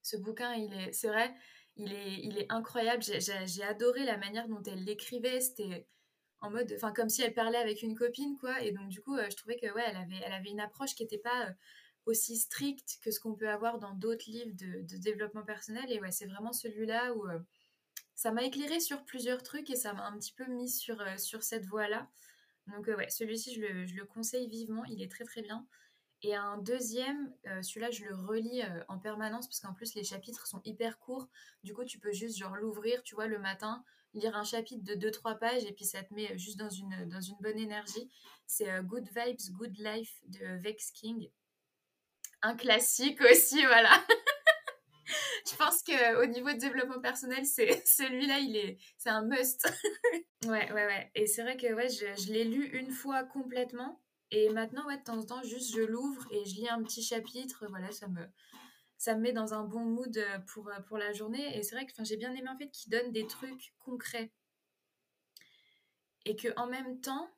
Ce 0.02 0.16
bouquin, 0.16 0.54
il 0.54 0.73
est 0.73 0.92
c'est 0.92 1.09
vrai, 1.09 1.35
il 1.76 2.38
est 2.38 2.47
incroyable. 2.52 3.02
J'ai 3.02 3.62
adoré 3.64 4.04
la 4.04 4.18
manière 4.18 4.47
dont 4.49 4.62
elle 4.62 4.85
l'écrivait. 4.85 5.40
C'était 5.40 5.87
en 6.40 6.50
mode, 6.50 6.73
enfin 6.76 6.92
comme 6.92 7.09
si 7.09 7.23
elle 7.23 7.35
parlait 7.35 7.59
avec 7.59 7.83
une 7.83 7.97
copine 7.97 8.37
quoi. 8.38 8.62
Et 8.62 8.71
donc 8.71 8.88
du 8.88 9.00
coup, 9.00 9.16
je 9.18 9.35
trouvais 9.37 9.56
que 9.56 9.66
elle 9.66 9.97
avait 9.97 10.21
elle 10.25 10.33
avait 10.33 10.50
une 10.50 10.61
approche 10.61 10.95
qui 10.95 11.02
n'était 11.02 11.18
pas 11.18 11.49
aussi 12.07 12.37
strict 12.37 12.99
que 13.03 13.11
ce 13.11 13.21
qu'on 13.21 13.35
peut 13.35 13.51
avoir 13.51 13.79
dans 13.79 13.93
d'autres 13.93 14.31
livres 14.31 14.55
de, 14.55 14.97
développement 14.97 15.43
personnel. 15.43 15.85
Et 15.91 16.01
ouais, 16.01 16.13
c'est 16.13 16.27
vraiment 16.27 16.53
celui-là 16.53 17.13
où, 17.15 17.29
euh, 17.29 17.39
ça 18.15 18.33
m'a 18.33 18.45
éclairé 18.45 18.81
sur 18.81 19.05
plusieurs 19.05 19.43
trucs 19.43 19.69
et 19.69 19.77
ça 19.77 19.93
m'a 19.93 20.07
un 20.07 20.17
petit 20.17 20.33
peu 20.33 20.47
mis 20.47 20.71
sur, 20.71 20.97
sur 21.19 21.43
cette 21.43 21.67
voie-là. 21.67 22.09
Donc 22.69 22.87
ouais, 22.87 23.11
celui-ci, 23.11 23.55
je 23.55 23.61
le, 23.61 23.87
je 23.87 23.95
le, 23.95 24.07
conseille 24.07 24.49
vivement, 24.49 24.85
il 24.87 25.03
est 25.03 25.11
très 25.11 25.25
très 25.25 25.43
bien. 25.43 25.67
Et 26.23 26.35
un 26.35 26.57
deuxième, 26.57 27.31
celui-là, 27.63 27.91
je 27.91 28.05
le 28.05 28.15
relis 28.15 28.63
en 28.89 28.99
permanence 28.99 29.47
parce 29.47 29.61
qu'en 29.61 29.75
plus, 29.75 29.95
les 29.95 30.03
chapitres 30.03 30.47
sont 30.47 30.63
hyper 30.65 30.99
courts. 30.99 31.29
Du 31.63 31.75
coup, 31.75 31.85
tu 31.85 31.99
peux 31.99 32.11
juste 32.11 32.39
genre 32.39 32.57
l'ouvrir, 32.57 33.03
tu 33.03 33.15
vois, 33.15 33.27
le 33.27 33.39
matin, 33.39 33.85
lire 34.15 34.35
un 34.35 34.43
chapitre 34.43 34.83
de 34.83 34.95
2-3 34.95 35.39
pages 35.39 35.65
et 35.65 35.73
puis 35.73 35.85
ça 35.85 36.03
te 36.03 36.15
met 36.15 36.37
juste 36.39 36.59
dans 36.59 36.71
une, 36.71 37.07
dans 37.07 37.21
une 37.21 37.37
bonne 37.41 37.59
énergie. 37.59 38.11
C'est 38.47 38.83
Good 38.83 39.09
Vibes, 39.15 39.53
Good 39.53 39.79
Life 39.79 40.17
de 40.29 40.59
Vex 40.63 40.91
King. 40.93 41.29
Un 42.43 42.57
classique 42.57 43.21
aussi, 43.23 43.64
voilà. 43.64 43.90
je 45.50 45.57
pense 45.57 45.83
qu'au 45.83 46.26
niveau 46.26 46.52
de 46.52 46.59
développement 46.59 47.00
personnel, 47.00 47.45
c'est 47.45 47.83
celui-là, 47.87 48.38
il 48.38 48.57
est, 48.57 48.78
c'est 48.97 49.11
un 49.11 49.23
must. 49.23 49.66
ouais, 50.45 50.73
ouais, 50.73 50.87
ouais. 50.87 51.11
Et 51.14 51.26
c'est 51.26 51.43
vrai 51.43 51.57
que 51.57 51.73
ouais, 51.73 51.88
je, 51.88 52.33
l'ai 52.33 52.45
lu 52.45 52.66
une 52.78 52.90
fois 52.90 53.25
complètement. 53.25 54.00
Et 54.31 54.49
maintenant, 54.50 54.87
ouais, 54.87 54.99
de 54.99 55.05
temps 55.05 55.19
en 55.19 55.25
temps, 55.25 55.43
juste 55.43 55.75
je 55.75 55.83
l'ouvre 55.83 56.26
et 56.33 56.45
je 56.45 56.57
lis 56.57 56.69
un 56.69 56.83
petit 56.83 57.02
chapitre. 57.02 57.66
Voilà, 57.69 57.93
ça 57.93 58.09
me, 58.09 58.26
ça 58.99 59.14
me 59.14 59.21
met 59.21 59.33
dans 59.33 59.55
un 59.55 59.64
bon 59.64 59.85
mood 59.85 60.19
pour, 60.49 60.71
pour 60.88 60.99
la 60.99 61.12
journée. 61.12 61.57
Et 61.57 61.62
c'est 61.62 61.76
vrai 61.76 61.87
que 61.87 61.93
j'ai 62.05 62.16
bien 62.16 62.35
aimé 62.35 62.49
en 62.49 62.59
fait 62.59 62.71
qu'il 62.71 62.90
donne 62.90 63.12
des 63.12 63.26
trucs 63.26 63.73
concrets. 63.78 64.33
Et 66.25 66.35
que 66.35 66.49
en 66.57 66.66
même 66.66 67.00
temps, 67.00 67.31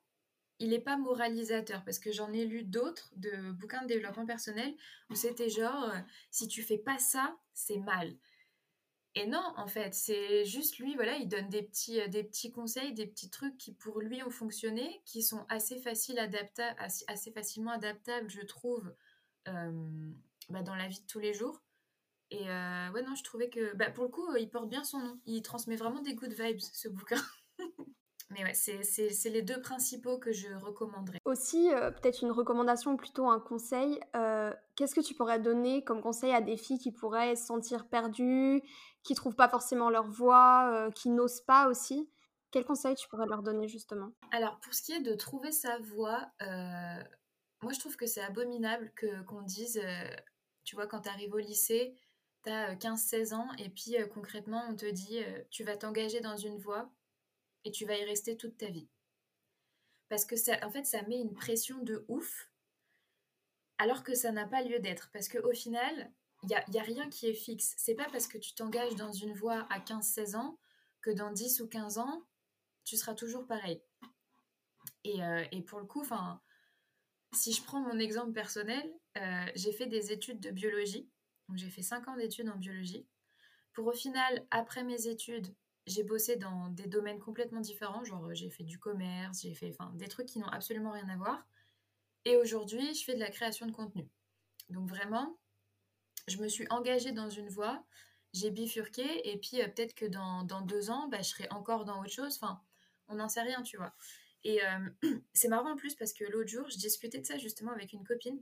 il 0.58 0.70
n'est 0.70 0.80
pas 0.80 0.96
moralisateur 0.96 1.84
parce 1.84 1.98
que 1.98 2.12
j'en 2.12 2.32
ai 2.32 2.44
lu 2.44 2.64
d'autres 2.64 3.10
de 3.16 3.52
bouquins 3.52 3.82
de 3.82 3.86
développement 3.86 4.26
personnel 4.26 4.74
où 5.10 5.14
c'était 5.14 5.48
genre 5.48 5.84
euh, 5.84 5.98
si 6.30 6.48
tu 6.48 6.62
fais 6.62 6.78
pas 6.78 6.98
ça, 6.98 7.36
c'est 7.54 7.78
mal. 7.78 8.16
Et 9.14 9.26
non, 9.26 9.42
en 9.56 9.66
fait, 9.66 9.94
c'est 9.94 10.44
juste 10.44 10.78
lui, 10.78 10.94
voilà, 10.94 11.16
il 11.16 11.28
donne 11.28 11.48
des 11.48 11.62
petits, 11.62 12.00
euh, 12.00 12.08
des 12.08 12.24
petits 12.24 12.52
conseils, 12.52 12.92
des 12.92 13.06
petits 13.06 13.30
trucs 13.30 13.56
qui 13.56 13.72
pour 13.72 14.00
lui 14.00 14.22
ont 14.22 14.30
fonctionné, 14.30 15.00
qui 15.04 15.22
sont 15.22 15.44
assez, 15.48 15.78
faciles 15.78 16.18
adaptables, 16.18 16.78
assez, 16.78 17.32
facilement 17.32 17.72
adaptables, 17.72 18.30
je 18.30 18.42
trouve, 18.42 18.92
euh, 19.48 20.10
bah, 20.50 20.62
dans 20.62 20.76
la 20.76 20.88
vie 20.88 21.00
de 21.00 21.06
tous 21.06 21.20
les 21.20 21.34
jours. 21.34 21.62
Et 22.30 22.44
ouais, 22.44 23.02
non, 23.02 23.14
je 23.16 23.24
trouvais 23.24 23.48
que, 23.48 23.74
bah, 23.74 23.90
pour 23.90 24.04
le 24.04 24.10
coup, 24.10 24.36
il 24.36 24.50
porte 24.50 24.68
bien 24.68 24.84
son 24.84 24.98
nom. 24.98 25.18
Il 25.24 25.40
transmet 25.42 25.76
vraiment 25.76 26.02
des 26.02 26.14
good 26.14 26.32
vibes, 26.32 26.60
ce 26.60 26.88
bouquin. 26.88 27.16
Mais 28.30 28.44
ouais, 28.44 28.52
c'est 28.54 29.30
les 29.30 29.42
deux 29.42 29.60
principaux 29.60 30.18
que 30.18 30.32
je 30.32 30.52
recommanderais. 30.54 31.18
Aussi, 31.24 31.72
euh, 31.72 31.90
peut-être 31.90 32.22
une 32.22 32.30
recommandation, 32.30 32.96
plutôt 32.96 33.28
un 33.28 33.40
conseil. 33.40 33.98
Euh, 34.16 34.52
qu'est-ce 34.76 34.94
que 34.94 35.00
tu 35.00 35.14
pourrais 35.14 35.38
donner 35.38 35.82
comme 35.82 36.02
conseil 36.02 36.32
à 36.32 36.42
des 36.42 36.58
filles 36.58 36.78
qui 36.78 36.92
pourraient 36.92 37.36
se 37.36 37.46
sentir 37.46 37.88
perdues, 37.88 38.62
qui 39.02 39.14
trouvent 39.14 39.36
pas 39.36 39.48
forcément 39.48 39.88
leur 39.88 40.10
voie, 40.10 40.70
euh, 40.72 40.90
qui 40.90 41.08
n'osent 41.08 41.40
pas 41.40 41.68
aussi? 41.68 42.10
Quel 42.50 42.64
conseil 42.64 42.94
tu 42.96 43.08
pourrais 43.08 43.26
leur 43.26 43.42
donner 43.42 43.66
justement? 43.66 44.10
Alors, 44.30 44.58
pour 44.60 44.74
ce 44.74 44.82
qui 44.82 44.92
est 44.92 45.00
de 45.00 45.14
trouver 45.14 45.52
sa 45.52 45.78
voie, 45.78 46.30
moi 46.40 47.72
je 47.72 47.78
trouve 47.78 47.96
que 47.96 48.06
c'est 48.06 48.22
abominable 48.22 48.92
que 48.94 49.22
qu'on 49.24 49.42
dise, 49.42 49.82
tu 50.64 50.74
vois, 50.74 50.86
quand 50.86 51.00
tu 51.02 51.08
arrives 51.10 51.34
au 51.34 51.38
lycée, 51.38 51.94
tu 52.44 52.50
as 52.50 52.74
15-16 52.76 53.34
ans 53.34 53.48
et 53.58 53.68
puis 53.68 53.96
concrètement 54.14 54.64
on 54.70 54.74
te 54.74 54.86
dit 54.86 55.20
tu 55.50 55.62
vas 55.62 55.76
t'engager 55.76 56.20
dans 56.20 56.38
une 56.38 56.56
voie 56.56 56.90
et 57.64 57.70
tu 57.70 57.84
vas 57.86 57.96
y 57.96 58.04
rester 58.04 58.36
toute 58.36 58.56
ta 58.56 58.68
vie. 58.68 58.88
Parce 60.08 60.24
que 60.24 60.36
ça, 60.36 60.58
en 60.66 60.70
fait, 60.70 60.84
ça 60.84 61.02
met 61.02 61.20
une 61.20 61.34
pression 61.34 61.78
de 61.82 62.04
ouf, 62.08 62.50
alors 63.78 64.02
que 64.02 64.14
ça 64.14 64.32
n'a 64.32 64.46
pas 64.46 64.62
lieu 64.62 64.78
d'être. 64.80 65.10
Parce 65.12 65.28
qu'au 65.28 65.52
final, 65.52 66.12
il 66.42 66.48
n'y 66.48 66.54
a, 66.54 66.64
y 66.70 66.78
a, 66.78 66.82
rien 66.82 67.08
qui 67.10 67.26
est 67.28 67.34
fixe. 67.34 67.74
C'est 67.76 67.94
pas 67.94 68.08
parce 68.10 68.26
que 68.26 68.38
tu 68.38 68.54
t'engages 68.54 68.96
dans 68.96 69.12
une 69.12 69.34
voie 69.34 69.66
à 69.70 69.80
15-16 69.80 70.36
ans 70.36 70.58
que 71.02 71.10
dans 71.10 71.30
10 71.30 71.60
ou 71.60 71.68
15 71.68 71.98
ans, 71.98 72.24
tu 72.84 72.96
seras 72.96 73.14
toujours 73.14 73.46
pareil. 73.46 73.82
Et, 75.04 75.22
euh, 75.22 75.44
pour 75.66 75.80
le 75.80 75.86
coup, 75.86 76.04
si 77.32 77.52
je 77.52 77.62
prends 77.62 77.80
mon 77.80 77.98
exemple 77.98 78.32
personnel, 78.32 78.92
euh, 79.16 79.46
j'ai 79.54 79.72
fait 79.72 79.86
des 79.86 80.12
études 80.12 80.40
de 80.40 80.50
biologie. 80.50 81.08
J'ai 81.54 81.70
fait 81.70 81.82
5 81.82 82.08
ans 82.08 82.16
d'études 82.16 82.48
en 82.48 82.56
biologie. 82.56 83.06
Pour 83.72 83.86
au 83.86 83.92
final, 83.92 84.46
après 84.50 84.84
mes 84.84 85.06
études, 85.06 85.54
j'ai 85.88 86.02
bossé 86.02 86.36
dans 86.36 86.68
des 86.68 86.86
domaines 86.86 87.18
complètement 87.18 87.60
différents, 87.60 88.04
genre 88.04 88.32
j'ai 88.34 88.50
fait 88.50 88.64
du 88.64 88.78
commerce, 88.78 89.42
j'ai 89.42 89.54
fait 89.54 89.74
enfin, 89.78 89.90
des 89.94 90.08
trucs 90.08 90.26
qui 90.26 90.38
n'ont 90.38 90.48
absolument 90.48 90.92
rien 90.92 91.08
à 91.08 91.16
voir. 91.16 91.46
Et 92.24 92.36
aujourd'hui, 92.36 92.94
je 92.94 93.04
fais 93.04 93.14
de 93.14 93.20
la 93.20 93.30
création 93.30 93.66
de 93.66 93.72
contenu. 93.72 94.06
Donc 94.68 94.88
vraiment, 94.88 95.38
je 96.26 96.36
me 96.38 96.48
suis 96.48 96.66
engagée 96.68 97.12
dans 97.12 97.30
une 97.30 97.48
voie, 97.48 97.82
j'ai 98.34 98.50
bifurqué, 98.50 99.30
et 99.30 99.38
puis 99.38 99.62
euh, 99.62 99.68
peut-être 99.68 99.94
que 99.94 100.04
dans, 100.04 100.42
dans, 100.42 100.60
deux 100.60 100.90
ans, 100.90 101.08
bah, 101.08 101.22
je 101.22 101.30
serai 101.30 101.48
encore 101.50 101.86
dans 101.86 102.00
autre 102.00 102.12
chose. 102.12 102.38
Enfin, 102.40 102.60
on 103.08 103.14
n'en 103.16 103.28
sait 103.28 103.42
rien, 103.42 103.62
tu 103.62 103.78
vois. 103.78 103.94
Et 104.44 104.62
euh, 104.62 104.90
c'est 105.32 105.48
marrant 105.48 105.72
en 105.72 105.76
plus 105.76 105.94
parce 105.94 106.12
que 106.12 106.24
l'autre 106.24 106.50
jour, 106.50 106.68
je 106.68 106.76
discutais 106.76 107.18
de 107.18 107.26
ça 107.26 107.38
justement 107.38 107.72
avec 107.72 107.94
une 107.94 108.04
copine. 108.04 108.40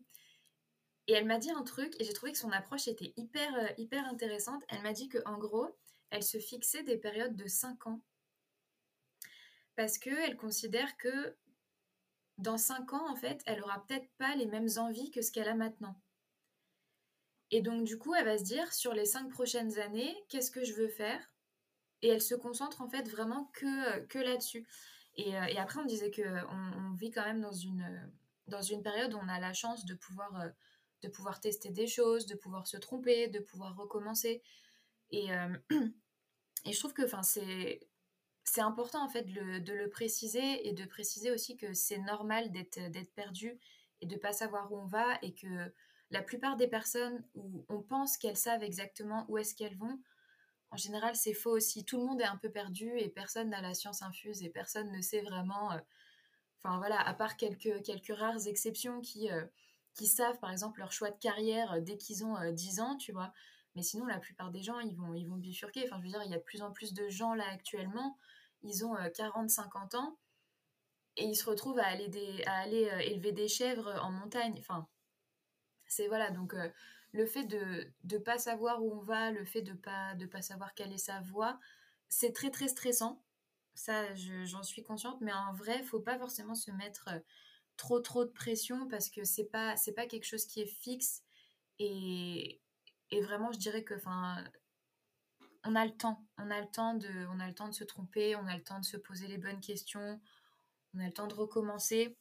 Et 1.07 1.13
elle 1.13 1.27
m'a 1.27 1.39
dit 1.39 1.53
un 1.53 1.63
truc, 1.63 1.95
et 2.01 2.05
j'ai 2.05 2.13
trouvé 2.13 2.33
que 2.33 2.39
son 2.39 2.51
approche 2.51 2.89
était 2.89 3.15
hyper, 3.17 3.55
euh, 3.55 3.69
hyper 3.79 4.05
intéressante. 4.07 4.65
Elle 4.69 4.83
m'a 4.83 4.93
dit 4.93 5.09
que 5.09 5.19
en 5.25 5.39
gros, 5.39 5.69
elle 6.11 6.23
se 6.23 6.39
fixait 6.39 6.83
des 6.83 6.97
périodes 6.97 7.37
de 7.37 7.47
5 7.47 7.87
ans. 7.87 8.01
Parce 9.75 9.99
qu'elle 9.99 10.37
considère 10.37 10.97
que 10.97 11.37
dans 12.39 12.59
5 12.59 12.93
ans, 12.93 13.11
en 13.11 13.17
fait, 13.17 13.43
elle 13.47 13.63
aura 13.63 13.85
peut-être 13.87 14.09
pas 14.19 14.35
les 14.37 14.47
mêmes 14.47 14.69
envies 14.77 15.11
que 15.11 15.23
ce 15.23 15.33
qu'elle 15.33 15.49
a 15.49 15.55
maintenant. 15.55 16.01
Et 17.51 17.63
donc, 17.63 17.85
du 17.85 17.99
coup, 17.99 18.15
elle 18.15 18.25
va 18.25 18.39
se 18.39 18.45
dire, 18.45 18.73
sur 18.73 18.93
les 18.93 19.05
5 19.05 19.31
prochaines 19.31 19.79
années, 19.79 20.17
qu'est-ce 20.29 20.51
que 20.51 20.65
je 20.65 20.75
veux 20.75 20.89
faire? 20.89 21.21
Et 22.03 22.09
elle 22.09 22.21
se 22.21 22.35
concentre, 22.35 22.83
en 22.83 22.89
fait, 22.89 23.09
vraiment 23.09 23.51
que, 23.55 24.19
là-dessus. 24.19 24.67
Et, 25.17 25.37
euh, 25.37 25.55
après, 25.57 25.81
on 25.81 25.85
disait 25.85 26.11
qu'on 26.11 26.23
on 26.23 26.95
vit 26.95 27.11
quand 27.11 27.25
même 27.25 27.41
dans 27.41 27.53
une, 27.53 28.83
période 28.83 29.15
où 29.15 29.19
on 29.19 29.29
a 29.29 29.41
la 29.41 29.53
chance 29.53 29.85
euh, 29.85 30.49
de 31.03 31.09
pouvoir 31.09 31.41
tester 31.41 31.71
des 31.71 31.87
choses, 31.87 32.27
de 32.27 32.35
pouvoir 32.35 32.67
se 32.67 32.77
tromper, 32.77 33.29
de 33.29 33.39
pouvoir 33.39 33.77
recommencer. 33.77 34.43
Et, 35.11 35.33
euh, 35.33 35.57
et 36.65 36.73
je 36.73 36.79
trouve 36.79 36.93
que 36.93 37.03
c'est 37.23 38.61
important 38.61 39.05
en 39.05 39.09
fait 39.09 39.23
de 39.23 39.41
le, 39.41 39.61
de 39.61 39.73
le, 39.73 39.89
préciser 39.89 40.67
et 40.69 40.73
de 40.73 40.85
préciser 40.85 41.31
aussi 41.31 41.57
que 41.57 41.73
c'est 41.75 41.99
normal 41.99 42.51
d'être 42.53 43.15
perdu 43.15 43.59
et 44.01 44.07
de 44.07 44.17
pas 44.17 44.33
savoir 44.33 44.73
où 44.73 44.79
on 44.79 44.87
va 44.87 45.19
et 45.23 45.35
que 45.35 45.73
la 46.11 46.23
plupart 46.23 46.57
des 46.57 46.69
personnes 46.69 47.25
où 47.35 47.65
on 47.69 47.83
pense 47.83 48.17
qu'elles 48.17 48.37
savent 48.37 48.63
exactement 48.63 49.27
où 49.29 49.39
est-ce 49.39 49.55
qu'elles 49.55 49.77
vont, 49.77 50.01
en 50.71 50.77
général 50.77 51.17
c'est 51.17 51.35
faux 51.35 51.51
aussi. 51.51 51.85
Tout 51.85 51.99
le 51.99 52.05
monde 52.05 52.21
est 52.21 52.27
un 52.27 52.37
peu 52.37 52.51
perdu 52.51 52.93
et 52.99 53.09
personne 53.09 53.51
n'a 53.51 53.61
la 53.61 53.75
science 53.75 54.03
infuse 54.03 54.43
et 54.43 54.51
personne 54.51 54.91
ne 54.93 55.01
sait 55.01 55.23
vraiment. 55.23 55.73
Euh, 55.73 55.79
enfin 56.63 56.79
voilà, 56.79 57.01
à 57.01 57.15
part 57.15 57.37
quelques, 57.37 57.83
quelques 57.83 58.17
rares 58.17 58.47
exceptions 58.47 59.01
qui, 59.01 59.31
euh, 59.31 59.45
qui 59.95 60.07
savent 60.07 60.39
par 60.39 60.53
exemple 60.53 60.81
leur 60.81 60.93
choix 60.93 61.11
de 61.11 61.19
carrière 61.19 61.81
dès 61.83 61.97
qu'ils 61.97 62.25
ont 62.25 62.37
10 62.53 62.81
ans, 62.81 62.97
tu 62.97 63.13
vois. 63.13 63.33
Mais 63.77 63.83
sinon, 63.83 64.07
la 64.07 64.19
plupart 64.19 64.51
des 64.51 64.63
gens, 64.63 64.81
ils 64.81 64.97
vont, 64.97 65.15
ils 65.15 65.29
vont 65.29 65.37
bifurquer. 65.37 65.85
Enfin, 65.85 65.99
je 65.99 66.05
veux 66.05 66.09
dire, 66.09 66.23
il 66.25 66.31
y 66.31 66.35
a 66.35 66.39
de 66.39 66.43
plus 66.43 66.63
en 66.63 66.73
plus 66.73 66.95
de 66.95 67.09
gens 67.11 67.35
là 67.35 67.45
actuellement, 67.53 68.19
ils 68.63 68.85
ont 68.85 68.97
40, 69.15 69.45
euh, 69.45 69.49
50 69.49 69.95
ans, 69.95 70.19
et 71.17 71.25
ils 71.25 71.37
se 71.37 71.49
retrouvent 71.49 71.79
à 71.79 71.87
aller, 71.87 72.43
à 72.47 72.57
aller 72.57 72.89
euh, 72.89 72.99
élever 73.01 73.33
des 73.33 73.49
chèvres 73.49 74.01
en 74.03 74.11
montagne. 74.11 74.57
Enfin, 74.59 74.89
c'est 75.87 76.09
voilà, 76.09 76.31
donc 76.31 76.55
euh, 76.55 76.71
le 77.13 77.27
fait 77.27 77.45
de 77.45 77.87
ne 78.05 78.19
pas 78.19 78.39
savoir 78.39 78.83
où 78.83 78.93
on 78.93 79.03
va, 79.03 79.31
le 79.31 79.45
fait 79.45 79.63
de 79.63 79.73
ne 79.73 79.77
pas, 79.77 80.15
de 80.15 80.27
pas 80.27 80.43
savoir 80.43 80.75
quelle 80.75 80.93
est 80.93 80.99
sa 80.99 81.21
voie, 81.21 81.61
c'est 82.09 82.33
très 82.33 82.51
très 82.51 82.69
stressant. 82.69 83.23
Ça, 83.75 84.15
j'en 84.15 84.63
suis 84.63 84.83
consciente, 84.83 85.21
mais 85.21 85.35
en 85.35 85.53
vrai, 85.53 85.83
faut 85.83 86.01
pas 86.01 86.19
forcément 86.19 86.55
se 86.55 86.71
mettre 86.71 87.11
trop 87.77 88.01
trop 88.01 88.25
de 88.25 88.31
pression 88.31 88.89
parce 88.89 89.11
que 89.11 89.25
c'est 89.25 89.45
pas 89.45 89.75
pas 89.95 90.07
quelque 90.07 90.25
chose 90.25 90.47
qui 90.47 90.63
est 90.63 90.67
fixe 90.67 91.23
et, 91.79 92.61
et 93.11 93.21
vraiment, 93.21 93.53
je 93.53 93.59
dirais 93.59 93.85
que, 93.85 93.95
enfin, 93.95 94.43
on 95.65 95.75
a 95.75 95.85
le 95.85 95.93
temps. 95.93 96.25
On 96.39 96.51
a 96.51 96.61
le 96.61 96.67
temps 96.69 96.95
de, 96.95 97.73
se 97.73 97.85
tromper, 97.85 98.37
on 98.37 98.47
a 98.47 98.57
le 98.57 98.63
temps 98.63 98.79
de 98.81 98.85
se 98.85 98.97
poser 98.97 99.27
les 99.27 99.39
bonnes 99.39 99.61
questions, 99.61 100.21
on 100.95 101.01
a 101.01 101.07
le 101.07 101.13
temps 101.13 101.27
de 101.27 101.35
recommencer. 101.35 102.17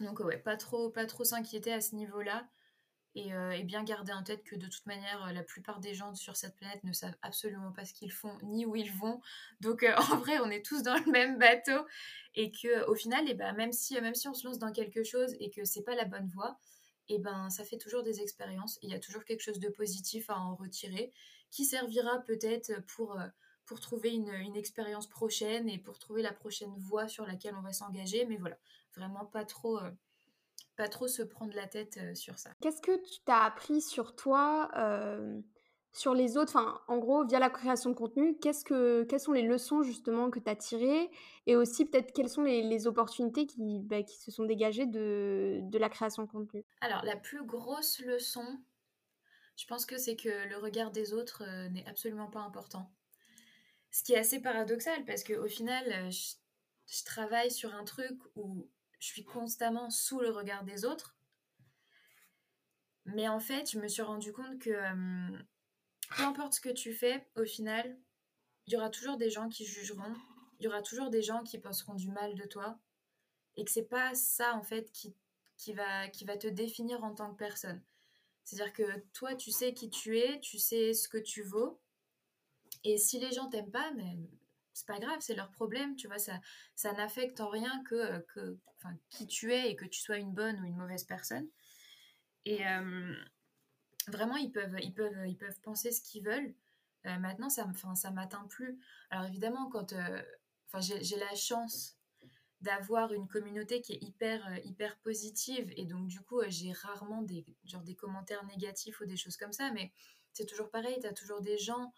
Donc 0.00 0.20
ouais, 0.20 0.38
pas 0.38 0.56
trop, 0.56 0.90
pas 0.90 1.06
trop 1.06 1.24
s'inquiéter 1.24 1.72
à 1.72 1.80
ce 1.80 1.94
niveau-là. 1.94 2.48
Et, 3.14 3.32
euh, 3.32 3.62
bien 3.62 3.82
garder 3.82 4.12
en 4.12 4.22
tête 4.22 4.44
que 4.44 4.56
de 4.56 4.66
toute 4.66 4.84
manière, 4.84 5.32
la 5.32 5.42
plupart 5.42 5.80
des 5.80 5.94
gens 5.94 6.14
sur 6.14 6.36
cette 6.36 6.54
planète 6.54 6.84
ne 6.84 6.92
savent 6.92 7.16
absolument 7.22 7.72
pas 7.72 7.86
ce 7.86 7.94
qu'ils 7.94 8.12
font 8.12 8.38
ni 8.42 8.66
où 8.66 8.76
ils 8.76 8.92
vont. 8.92 9.22
Donc 9.60 9.82
euh, 9.82 9.94
en 10.12 10.18
vrai, 10.18 10.38
on 10.40 10.50
est 10.50 10.64
tous 10.64 10.82
dans 10.82 10.96
le 10.96 11.10
même 11.10 11.38
bateau 11.38 11.86
et 12.34 12.52
que 12.52 12.86
au 12.90 12.94
final, 12.94 13.26
et 13.26 13.30
eh 13.30 13.34
ben, 13.34 13.54
même 13.54 13.72
si 13.72 13.98
même 14.00 14.14
si 14.14 14.28
on 14.28 14.34
se 14.34 14.46
lance 14.46 14.58
dans 14.58 14.72
quelque 14.72 15.02
chose 15.02 15.34
et 15.40 15.50
que 15.50 15.64
c'est 15.64 15.82
pas 15.82 15.94
la 15.94 16.04
bonne 16.04 16.28
voie, 16.28 16.58
et 17.08 17.18
ben 17.18 17.50
ça 17.50 17.64
fait 17.64 17.78
toujours 17.78 18.02
des 18.02 18.20
expériences. 18.20 18.78
Il 18.82 18.90
y 18.90 18.94
a 18.94 18.98
toujours 18.98 19.24
quelque 19.24 19.42
chose 19.42 19.60
de 19.60 19.68
positif 19.68 20.30
à 20.30 20.38
en 20.38 20.54
retirer 20.54 21.12
qui 21.50 21.64
servira 21.64 22.18
peut-être 22.20 22.72
pour, 22.86 23.18
euh, 23.18 23.26
pour 23.64 23.80
trouver 23.80 24.10
une, 24.10 24.30
une, 24.30 24.56
expérience 24.56 25.08
prochaine 25.08 25.68
et 25.68 25.78
pour 25.78 25.98
trouver 25.98 26.22
la 26.22 26.32
prochaine 26.32 26.74
voie 26.76 27.08
sur 27.08 27.26
laquelle 27.26 27.54
on 27.56 27.62
va 27.62 27.72
s'engager. 27.72 28.26
Mais 28.26 28.36
voilà, 28.36 28.58
vraiment 28.94 29.24
pas 29.24 29.44
trop, 29.44 29.78
euh, 29.78 29.90
pas 30.76 30.88
trop 30.88 31.08
se 31.08 31.22
prendre 31.22 31.54
la 31.54 31.66
tête 31.66 31.98
euh, 31.98 32.14
sur 32.14 32.38
ça. 32.38 32.50
Qu'est-ce 32.60 32.82
que 32.82 32.96
tu 33.02 33.20
t'as 33.24 33.44
appris 33.44 33.80
sur 33.80 34.16
toi 34.16 34.70
sur 35.96 36.14
les 36.14 36.36
autres, 36.36 36.56
enfin, 36.56 36.80
en 36.88 36.98
gros, 36.98 37.24
via 37.26 37.38
la 37.38 37.50
création 37.50 37.90
de 37.90 37.94
contenu, 37.94 38.38
qu'est-ce 38.38 38.64
que 38.64 39.04
quelles 39.04 39.20
sont 39.20 39.32
les 39.32 39.42
leçons 39.42 39.82
justement 39.82 40.30
que 40.30 40.38
tu 40.40 40.50
as 40.50 40.56
tirées? 40.56 41.10
Et 41.46 41.56
aussi 41.56 41.84
peut-être 41.86 42.12
quelles 42.12 42.28
sont 42.28 42.42
les 42.42 42.86
opportunités 42.86 43.46
qui, 43.46 43.80
bah, 43.80 44.02
qui 44.02 44.16
se 44.16 44.30
sont 44.30 44.44
dégagées 44.44 44.86
de 44.86 45.60
de 45.62 45.78
la 45.78 45.88
création 45.88 46.22
de 46.24 46.28
contenu? 46.28 46.64
Alors 46.80 47.04
la 47.04 47.16
plus 47.16 47.44
grosse 47.44 47.98
leçon, 47.98 48.62
je 49.56 49.66
pense 49.66 49.86
que 49.86 49.98
c'est 49.98 50.16
que 50.16 50.48
le 50.48 50.56
regard 50.58 50.90
des 50.92 51.12
autres, 51.14 51.44
heu, 51.44 51.68
n'est 51.68 51.86
absolument 51.86 52.30
pas 52.30 52.40
important. 52.40 52.92
Ce 53.90 54.02
qui 54.04 54.12
est 54.12 54.18
assez 54.18 54.40
paradoxal 54.40 55.04
parce 55.04 55.24
qu'au 55.24 55.48
final, 55.48 55.86
heu, 56.08 56.10
je 56.10 57.04
travaille 57.04 57.50
sur 57.50 57.74
un 57.74 57.84
truc 57.84 58.20
où 58.36 58.68
je 59.00 59.06
suis 59.06 59.24
constamment 59.24 59.90
sous 59.90 60.20
le 60.20 60.30
regard 60.30 60.64
des 60.64 60.84
autres. 60.84 61.16
Mais 63.06 63.26
en 63.28 63.40
fait, 63.40 63.70
je 63.70 63.78
me 63.78 63.88
suis 63.88 64.02
rendu 64.02 64.32
compte 64.32 64.58
que, 64.58 64.70
peu 66.08 66.22
importe 66.22 66.54
ce 66.54 66.60
que 66.60 66.68
tu 66.68 66.92
fais, 66.92 67.26
au 67.36 67.44
final, 67.44 67.98
il 68.66 68.74
y 68.74 68.76
aura 68.76 68.90
toujours 68.90 69.16
des 69.16 69.30
gens 69.30 69.48
qui 69.48 69.64
jugeront, 69.64 70.14
il 70.58 70.64
y 70.64 70.68
aura 70.68 70.82
toujours 70.82 71.10
des 71.10 71.22
gens 71.22 71.42
qui 71.42 71.58
penseront 71.58 71.94
du 71.94 72.08
mal 72.08 72.34
de 72.34 72.44
toi 72.44 72.78
et 73.56 73.64
que 73.64 73.70
c'est 73.70 73.88
pas 73.88 74.14
ça 74.14 74.54
en 74.54 74.62
fait 74.62 74.90
qui 74.92 75.14
qui 75.56 75.72
va 75.72 76.08
qui 76.08 76.24
va 76.24 76.36
te 76.36 76.46
définir 76.46 77.02
en 77.04 77.14
tant 77.14 77.32
que 77.32 77.38
personne. 77.38 77.82
C'est-à-dire 78.44 78.72
que 78.72 79.00
toi, 79.12 79.34
tu 79.34 79.50
sais 79.50 79.74
qui 79.74 79.90
tu 79.90 80.18
es, 80.18 80.38
tu 80.40 80.58
sais 80.58 80.92
ce 80.94 81.08
que 81.08 81.18
tu 81.18 81.42
vaux 81.42 81.80
et 82.84 82.98
si 82.98 83.18
les 83.18 83.32
gens 83.32 83.48
t'aiment 83.48 83.70
pas, 83.70 83.90
mais 83.92 84.16
c'est 84.72 84.86
pas 84.86 84.98
grave, 84.98 85.18
c'est 85.20 85.34
leur 85.34 85.50
problème, 85.50 85.96
tu 85.96 86.06
vois, 86.06 86.18
ça, 86.18 86.38
ça 86.74 86.92
n'affecte 86.92 87.40
en 87.40 87.48
rien 87.48 87.82
que, 87.84 88.20
que 88.34 88.58
qui 89.08 89.26
tu 89.26 89.52
es 89.52 89.70
et 89.70 89.76
que 89.76 89.86
tu 89.86 90.00
sois 90.00 90.18
une 90.18 90.32
bonne 90.32 90.60
ou 90.60 90.64
une 90.64 90.76
mauvaise 90.76 91.04
personne. 91.04 91.48
Et 92.44 92.64
euh, 92.64 93.14
vraiment, 94.08 94.36
ils 94.36 94.52
peuvent, 94.52 94.76
ils, 94.82 94.94
peuvent, 94.94 95.26
ils 95.26 95.36
peuvent 95.36 95.60
penser 95.60 95.92
ce 95.92 96.00
qu'ils 96.00 96.24
veulent. 96.24 96.54
Euh, 97.06 97.18
maintenant, 97.18 97.48
ça, 97.48 97.66
ça 97.94 98.10
m'atteint 98.10 98.46
plus. 98.48 98.78
Alors 99.10 99.26
évidemment, 99.26 99.68
quand 99.68 99.92
euh, 99.92 100.22
enfin, 100.66 100.80
j'ai 100.80 101.16
la 101.16 101.34
chance 101.34 101.96
d'avoir 102.60 103.12
une 103.12 103.28
communauté 103.28 103.80
qui 103.80 103.92
est 103.92 104.02
hyper, 104.02 104.58
hyper 104.64 104.96
positive 104.98 105.72
et 105.76 105.84
donc 105.84 106.08
du 106.08 106.20
coup, 106.20 106.40
j'ai 106.48 106.72
rarement 106.72 107.22
des, 107.22 107.44
genre, 107.64 107.82
des 107.82 107.94
commentaires 107.94 108.44
négatifs 108.46 109.00
ou 109.00 109.06
des 109.06 109.16
choses 109.16 109.36
comme 109.36 109.52
ça, 109.52 109.70
mais 109.72 109.92
c'est 110.32 110.46
toujours 110.46 110.70
pareil, 110.70 110.98
tu 111.00 111.06
as 111.06 111.12
toujours 111.12 111.42
des 111.42 111.58
gens 111.58 111.92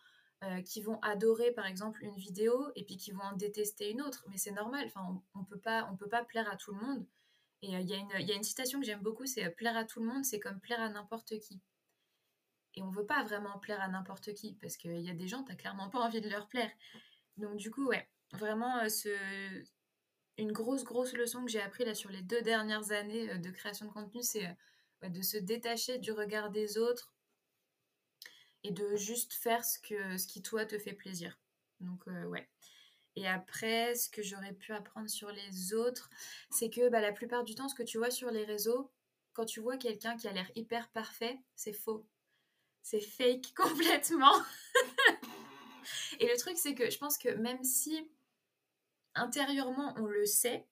euh, 0.45 0.63
qui 0.63 0.81
vont 0.81 1.01
adorer 1.03 1.51
par 1.51 1.67
exemple 1.67 2.05
une 2.05 2.15
vidéo 2.15 2.71
et 2.77 2.85
puis 2.85 2.97
qui 2.97 3.11
vont 3.11 3.25
en 3.25 3.33
détester 3.33 3.91
une 3.91 4.01
autre. 4.01 4.25
Mais 4.31 4.37
c'est 4.37 4.53
normal, 4.53 4.87
enfin, 4.87 5.21
on, 5.35 5.41
ne 5.41 5.45
peut 5.45 5.59
pas, 5.59 5.89
on 5.91 5.97
peut 5.97 6.09
pas 6.09 6.25
plaire 6.25 6.49
à 6.49 6.57
tout 6.57 6.73
le 6.73 6.81
monde. 6.81 7.05
Et 7.63 7.75
euh, 7.75 7.81
il 7.81 7.89
y, 7.89 8.25
y, 8.25 8.33
a 8.33 8.37
une 8.37 8.45
citation 8.45 8.79
que 8.79 8.87
j'aime 8.87 9.03
beaucoup, 9.03 9.27
c'est 9.27 9.45
euh, 9.45 9.51
plaire 9.51 9.77
à 9.77 9.85
tout 9.85 9.99
le 9.99 10.07
monde, 10.07 10.25
c'est 10.25 10.39
comme 10.39 10.61
plaire 10.61 10.81
à 10.81 10.89
n'importe 10.91 11.41
qui. 11.41 11.61
Et 12.79 12.83
on 12.83 12.91
veut 12.91 13.07
pas 13.07 13.25
vraiment 13.25 13.59
plaire 13.59 13.81
à 13.81 13.89
n'importe 13.89 14.33
qui 14.35 14.55
parce 14.55 14.77
qu'il 14.77 15.01
y 15.01 15.11
a 15.11 15.15
des 15.15 15.27
gens, 15.27 15.43
tu 15.43 15.51
n'as 15.51 15.57
clairement 15.57 15.91
pas 15.91 15.99
envie 15.99 16.21
de 16.21 16.29
leur 16.29 16.49
plaire. 16.49 16.71
Donc 17.37 17.57
du 17.57 17.71
coup, 17.71 17.87
ouais, 17.87 18.09
vraiment 18.33 18.89
ce, 18.89 19.09
une 20.37 20.53
grosse 20.53 20.85
grosse 20.85 21.13
leçon 21.13 21.45
que 21.45 21.51
j'ai 21.51 21.61
appris 21.61 21.85
là 21.85 21.95
sur 21.95 22.11
les 22.11 22.23
deux 22.23 22.43
dernières 22.43 22.93
années 22.93 23.39
de 23.39 23.51
création 23.51 23.87
de 23.87 23.91
contenu, 23.91 24.23
c'est 24.23 24.57
de 25.03 25.23
se 25.23 25.37
détacher 25.37 25.99
du 25.99 26.13
regard 26.13 26.51
des 26.51 26.79
autres, 26.79 27.13
et 28.65 28.71
de 28.71 28.97
juste 28.97 29.33
faire 29.33 29.65
ce, 29.65 29.79
qui 30.27 30.43
toi 30.43 30.67
te 30.67 30.79
fait 30.79 30.93
plaisir. 30.93 31.39
Donc 31.81 32.07
euh, 32.09 32.25
ouais. 32.25 32.49
Et 33.17 33.27
après, 33.27 33.95
ce 33.95 34.09
que 34.09 34.23
j'aurais 34.23 34.53
pu 34.53 34.73
apprendre 34.73 35.09
sur 35.09 35.31
les 35.31 35.75
autres, 35.75 36.09
c'est 36.51 36.71
que 36.71 36.89
bah, 36.89 37.01
la 37.01 37.13
plupart 37.13 37.45
du 37.45 37.55
temps, 37.55 37.69
ce 37.69 37.75
que 37.75 37.83
tu 37.83 37.99
vois 37.99 38.11
sur 38.11 38.31
les 38.31 38.45
réseaux, 38.45 38.91
quand 39.33 39.45
tu 39.45 39.61
vois 39.61 39.77
quelqu'un 39.77 40.17
qui 40.17 40.29
a 40.29 40.33
l'air 40.33 40.51
hyper 40.55 40.89
parfait, 40.91 41.39
c'est 41.57 41.73
faux. 41.73 42.07
C'est 42.83 43.01
fake 43.01 43.53
complètement. 43.57 44.43
et 46.21 46.27
le 46.27 46.37
truc, 46.39 46.57
c'est 46.57 46.75
que 46.75 46.91
je 46.91 46.99
pense 46.99 47.19
que 47.19 47.31
même 47.31 47.63
si 47.65 48.11
intérieurement 49.15 49.95
on 49.97 50.07
le 50.07 50.27
sait, 50.27 50.67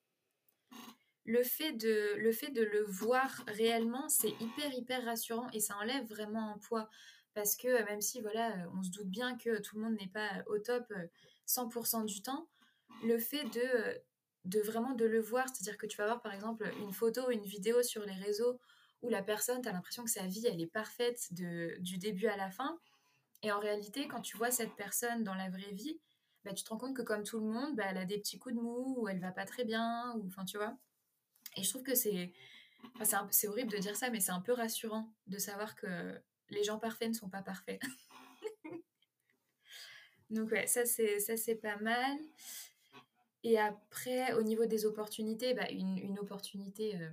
le 1.26 1.42
fait 1.42 1.72
de 1.72 2.62
le, 2.62 2.84
voir 2.84 3.44
réellement, 3.48 4.08
c'est 4.08 4.32
hyper, 4.40 4.72
hyper 4.72 5.04
rassurant 5.04 5.48
et 5.52 5.60
ça 5.60 5.76
enlève 5.76 6.06
vraiment 6.06 6.54
un 6.54 6.58
poids 6.58 6.88
parce 7.34 7.56
que 7.56 7.68
euh, 7.68 7.84
même 7.84 8.00
si 8.00 8.20
voilà, 8.20 8.52
euh, 8.52 8.70
on 8.78 8.82
se 8.82 8.90
doute 8.90 9.08
bien 9.08 9.36
que 9.36 9.60
tout 9.60 9.76
le 9.76 9.82
monde 9.82 9.96
n'est 10.00 10.08
pas 10.08 10.42
au 10.46 10.58
top 10.58 10.90
100% 11.46 12.02
euh, 12.02 12.04
du 12.04 12.22
temps, 12.22 12.48
le 13.04 13.18
fait 13.18 13.44
de, 13.44 14.00
de 14.44 14.60
vraiment 14.60 14.94
de 14.94 15.04
le 15.04 15.20
voir, 15.20 15.46
c'est-à-dire 15.48 15.76
que 15.76 15.86
tu 15.86 15.98
vas 15.98 16.06
voir 16.06 16.22
par 16.22 16.32
exemple 16.32 16.72
une 16.80 16.92
photo, 16.92 17.30
une 17.30 17.44
vidéo 17.44 17.82
sur 17.82 18.04
les 18.06 18.14
réseaux 18.14 18.58
où 19.06 19.08
la 19.08 19.22
personne, 19.22 19.62
tu 19.62 19.68
as 19.68 19.72
l'impression 19.72 20.04
que 20.04 20.10
sa 20.10 20.26
vie, 20.26 20.46
elle 20.46 20.60
est 20.60 20.66
parfaite 20.66 21.32
de, 21.32 21.76
du 21.80 21.98
début 21.98 22.26
à 22.26 22.36
la 22.36 22.50
fin. 22.50 22.78
Et 23.42 23.52
en 23.52 23.58
réalité, 23.58 24.08
quand 24.08 24.20
tu 24.20 24.36
vois 24.36 24.50
cette 24.50 24.74
personne 24.76 25.22
dans 25.24 25.34
la 25.34 25.48
vraie 25.48 25.72
vie, 25.72 26.00
bah, 26.44 26.52
tu 26.52 26.64
te 26.64 26.70
rends 26.70 26.78
compte 26.78 26.96
que 26.96 27.02
comme 27.02 27.22
tout 27.22 27.40
le 27.40 27.46
monde, 27.46 27.76
bah, 27.76 27.84
elle 27.88 27.98
a 27.98 28.04
des 28.04 28.18
petits 28.18 28.38
coups 28.38 28.54
de 28.54 28.60
mou, 28.60 28.96
ou 28.98 29.08
elle 29.08 29.20
va 29.20 29.32
pas 29.32 29.44
très 29.44 29.64
bien, 29.64 30.14
ou 30.16 30.26
enfin 30.26 30.44
tu 30.44 30.56
vois. 30.56 30.76
Et 31.56 31.62
je 31.62 31.70
trouve 31.70 31.82
que 31.82 31.94
c'est... 31.94 32.32
c'est 33.30 33.48
horrible 33.48 33.70
de 33.72 33.78
dire 33.78 33.96
ça, 33.96 34.10
mais 34.10 34.20
c'est 34.20 34.32
un 34.32 34.40
peu 34.40 34.52
rassurant 34.52 35.12
de 35.26 35.38
savoir 35.38 35.74
que 35.76 36.20
les 36.50 36.64
gens 36.64 36.78
parfaits 36.78 37.08
ne 37.08 37.14
sont 37.14 37.30
pas 37.30 37.42
parfaits. 37.42 37.80
Donc 40.30 40.50
ouais, 40.50 40.66
ça 40.66 40.84
c'est 40.84 41.20
ça 41.20 41.36
c'est 41.36 41.54
pas 41.54 41.76
mal. 41.78 42.18
Et 43.42 43.58
après, 43.58 44.32
au 44.34 44.42
niveau 44.42 44.66
des 44.66 44.86
opportunités, 44.86 45.54
bah, 45.54 45.70
une, 45.70 46.18
opportunité 46.18 46.96
euh, 46.96 47.10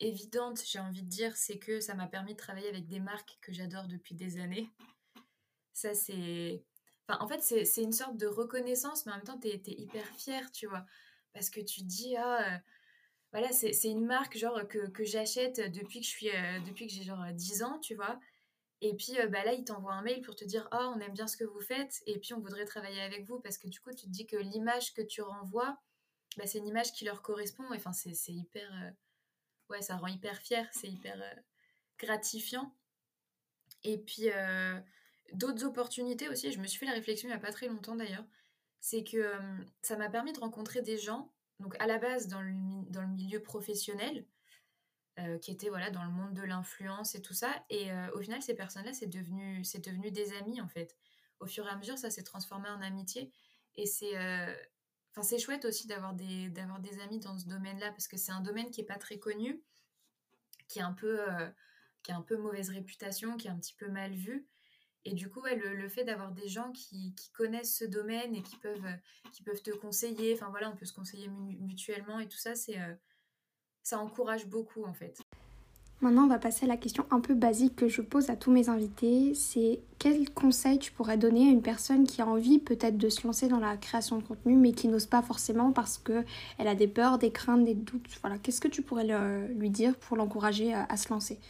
évidente, 0.00 0.62
j'ai 0.64 0.78
envie 0.78 1.02
de 1.02 1.08
dire, 1.08 1.36
c'est 1.36 1.58
que 1.58 1.80
ça 1.80 1.94
m'a 1.94 2.06
permis 2.06 2.32
de 2.32 2.38
travailler 2.38 2.68
avec 2.68 2.86
des 2.86 3.00
marques 3.00 3.38
que 3.40 3.52
j'adore 3.52 3.86
depuis 3.86 4.14
des 4.14 4.38
années. 4.38 4.68
Ça 5.72 5.94
c'est... 5.94 6.62
En 7.08 7.26
fait, 7.26 7.40
c'est 7.40 7.82
une 7.82 7.92
sorte 7.92 8.18
de 8.18 8.26
reconnaissance, 8.26 9.06
mais 9.06 9.12
en 9.12 9.16
même 9.16 9.24
temps, 9.24 9.38
tu 9.38 9.48
es, 9.48 9.62
hyper 9.66 10.06
fière, 10.16 10.52
tu 10.52 10.66
vois. 10.66 10.84
Parce 11.32 11.48
que 11.48 11.60
tu 11.60 11.82
dis, 11.82 12.16
ah, 12.16 12.56
euh, 12.56 12.58
voilà, 13.32 13.50
c'est 13.52 13.88
une 13.88 14.04
marque 14.04 14.36
genre 14.36 14.60
que, 14.68 15.04
j'achète 15.04 15.58
euh, 15.58 15.68
depuis 15.68 16.00
que 16.00 16.92
j'ai 16.92 17.02
genre 17.02 17.24
10 17.32 17.62
ans, 17.62 17.78
tu 17.78 17.94
vois. 17.94 18.18
Et 18.80 18.94
puis 18.94 19.18
euh, 19.18 19.26
bah, 19.26 19.44
là, 19.44 19.54
ils 19.54 19.64
t'envoient 19.64 19.94
un 19.94 20.02
mail 20.02 20.20
pour 20.22 20.36
te 20.36 20.44
dire 20.44 20.68
Oh, 20.72 20.92
on 20.94 21.00
aime 21.00 21.12
bien 21.12 21.26
ce 21.26 21.36
que 21.36 21.44
vous 21.44 21.60
faites, 21.60 22.02
et 22.06 22.18
puis 22.18 22.34
on 22.34 22.40
voudrait 22.40 22.64
travailler 22.64 23.00
avec 23.00 23.26
vous, 23.26 23.40
parce 23.40 23.58
que 23.58 23.68
du 23.68 23.80
coup, 23.80 23.90
tu 23.90 24.06
te 24.06 24.10
dis 24.10 24.26
que 24.26 24.36
l'image 24.36 24.94
que 24.94 25.02
tu 25.02 25.22
renvoies, 25.22 25.78
bah, 26.36 26.46
c'est 26.46 26.58
une 26.58 26.68
image 26.68 26.92
qui 26.92 27.04
leur 27.04 27.22
correspond. 27.22 27.64
Enfin, 27.74 27.92
c'est 27.92 28.32
hyper. 28.32 28.70
Euh, 29.70 29.74
ouais, 29.74 29.82
ça 29.82 29.96
rend 29.96 30.06
hyper 30.06 30.38
fier, 30.38 30.68
c'est 30.72 30.88
hyper 30.88 31.20
euh, 31.20 31.34
gratifiant. 31.98 32.74
Et 33.84 33.98
puis, 33.98 34.28
d'autres 35.32 35.64
opportunités 35.64 36.28
aussi, 36.28 36.50
je 36.50 36.58
me 36.58 36.66
suis 36.66 36.78
fait 36.78 36.86
la 36.86 36.92
réflexion 36.92 37.28
il 37.28 37.30
n'y 37.30 37.36
a 37.36 37.40
pas 37.40 37.52
très 37.52 37.68
longtemps 37.68 37.94
d'ailleurs, 37.94 38.24
c'est 38.80 39.04
que 39.04 39.32
ça 39.82 39.96
m'a 39.96 40.08
permis 40.08 40.32
de 40.32 40.40
rencontrer 40.40 40.82
des 40.82 40.98
gens, 40.98 41.32
donc 41.60 41.76
à 41.78 41.86
la 41.86 41.98
base 41.98 42.26
dans 42.26 42.42
le, 42.42 42.52
dans 42.90 43.02
le 43.02 43.08
milieu 43.08 43.40
professionnel, 43.40 44.26
euh, 45.18 45.36
qui 45.38 45.50
étaient 45.50 45.68
voilà, 45.68 45.90
dans 45.90 46.04
le 46.04 46.10
monde 46.10 46.34
de 46.34 46.42
l'influence 46.42 47.16
et 47.16 47.22
tout 47.22 47.34
ça. 47.34 47.50
Et 47.70 47.90
euh, 47.90 48.08
au 48.14 48.20
final, 48.20 48.40
ces 48.40 48.54
personnes-là, 48.54 48.92
c'est 48.92 49.08
devenu, 49.08 49.62
devenu 49.84 50.12
des 50.12 50.32
amis, 50.36 50.60
en 50.60 50.68
fait. 50.68 50.96
Au 51.40 51.46
fur 51.46 51.66
et 51.66 51.70
à 51.70 51.76
mesure, 51.76 51.98
ça 51.98 52.08
s'est 52.08 52.22
transformé 52.22 52.68
en 52.68 52.80
amitié. 52.82 53.32
Et 53.74 53.86
c'est 53.86 54.16
euh, 54.16 54.54
c'est 55.22 55.38
chouette 55.38 55.64
aussi 55.64 55.86
d'avoir 55.86 56.14
des, 56.14 56.48
d'avoir 56.50 56.80
des 56.80 57.00
amis 57.00 57.18
dans 57.18 57.38
ce 57.38 57.46
domaine-là, 57.46 57.90
parce 57.90 58.08
que 58.08 58.16
c'est 58.16 58.32
un 58.32 58.40
domaine 58.40 58.70
qui 58.70 58.80
n'est 58.80 58.86
pas 58.86 58.98
très 58.98 59.18
connu, 59.18 59.62
qui 60.68 60.78
est 60.78 60.82
un 60.82 60.92
peu, 60.92 61.20
qui 62.02 62.12
a 62.12 62.16
un 62.16 62.22
peu 62.22 62.36
mauvaise 62.36 62.70
réputation, 62.70 63.36
qui 63.36 63.48
est 63.48 63.50
un 63.50 63.58
petit 63.58 63.74
peu 63.74 63.88
mal 63.88 64.12
vu. 64.12 64.46
Et 65.04 65.14
du 65.14 65.30
coup, 65.30 65.42
le, 65.42 65.74
le, 65.74 65.88
fait 65.88 66.04
d'avoir 66.04 66.32
des 66.32 66.48
gens 66.48 66.72
qui, 66.72 67.14
connaissent 67.32 67.76
ce 67.76 67.84
domaine 67.84 68.34
et 68.34 68.42
qui 68.42 68.56
peuvent, 68.56 68.96
qui 69.32 69.42
peuvent 69.42 69.62
te 69.62 69.70
conseiller, 69.70 70.34
enfin 70.34 70.50
voilà, 70.50 70.70
on 70.70 70.76
peut 70.76 70.84
se 70.84 70.92
conseiller 70.92 71.28
mutuellement 71.28 72.18
et 72.20 72.28
tout 72.28 72.38
ça, 72.38 72.54
c'est 72.54 72.78
ça 73.88 73.98
encourage 73.98 74.46
beaucoup 74.46 74.84
en 74.84 74.92
fait. 74.92 75.18
Maintenant, 76.00 76.24
on 76.24 76.28
va 76.28 76.38
passer 76.38 76.64
à 76.64 76.68
la 76.68 76.76
question 76.76 77.04
un 77.10 77.18
peu 77.18 77.34
basique 77.34 77.74
que 77.74 77.88
je 77.88 78.02
pose 78.02 78.30
à 78.30 78.36
tous 78.36 78.52
mes 78.52 78.68
invités. 78.68 79.34
C'est 79.34 79.80
quel 79.98 80.30
conseil 80.30 80.78
tu 80.78 80.92
pourrais 80.92 81.18
donner 81.18 81.48
à 81.48 81.50
une 81.50 81.62
personne 81.62 82.06
qui 82.06 82.22
a 82.22 82.26
envie 82.26 82.60
peut-être 82.60 82.96
de 82.96 83.08
se 83.08 83.26
lancer 83.26 83.48
dans 83.48 83.58
la 83.58 83.76
création 83.76 84.18
de 84.18 84.22
contenu, 84.22 84.56
mais 84.56 84.70
qui 84.70 84.86
n'ose 84.86 85.06
pas 85.06 85.22
forcément 85.22 85.72
parce 85.72 85.98
que 85.98 86.24
elle 86.58 86.68
a 86.68 86.76
des 86.76 86.86
peurs, 86.86 87.18
des 87.18 87.32
craintes, 87.32 87.64
des 87.64 87.74
doutes? 87.74 88.06
Voilà, 88.20 88.38
qu'est-ce 88.38 88.60
que 88.60 88.68
tu 88.68 88.80
pourrais 88.82 89.06
lui 89.48 89.70
dire 89.70 89.96
pour 89.96 90.16
l'encourager 90.16 90.72
à, 90.72 90.96
se 90.96 91.08
lancer? 91.08 91.40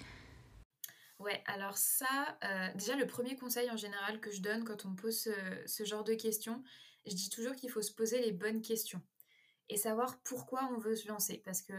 Ouais, 1.18 1.42
alors 1.46 1.76
ça, 1.76 2.38
euh, 2.44 2.68
déjà 2.74 2.96
le 2.96 3.06
premier 3.06 3.36
conseil 3.36 3.70
en 3.70 3.76
général 3.76 4.18
que 4.18 4.30
je 4.30 4.40
donne 4.40 4.64
quand 4.64 4.86
on 4.86 4.90
me 4.90 4.96
pose 4.96 5.18
ce, 5.18 5.30
ce 5.66 5.84
genre 5.84 6.04
de 6.04 6.14
questions, 6.14 6.62
je 7.06 7.14
dis 7.14 7.28
toujours 7.28 7.54
qu'il 7.54 7.68
faut 7.68 7.82
se 7.82 7.92
poser 7.92 8.22
les 8.22 8.32
bonnes 8.32 8.62
questions 8.62 9.02
et 9.68 9.76
savoir 9.76 10.18
pourquoi 10.22 10.70
on 10.74 10.78
veut 10.78 10.96
se 10.96 11.08
lancer. 11.08 11.42
Parce 11.44 11.60
que 11.60 11.74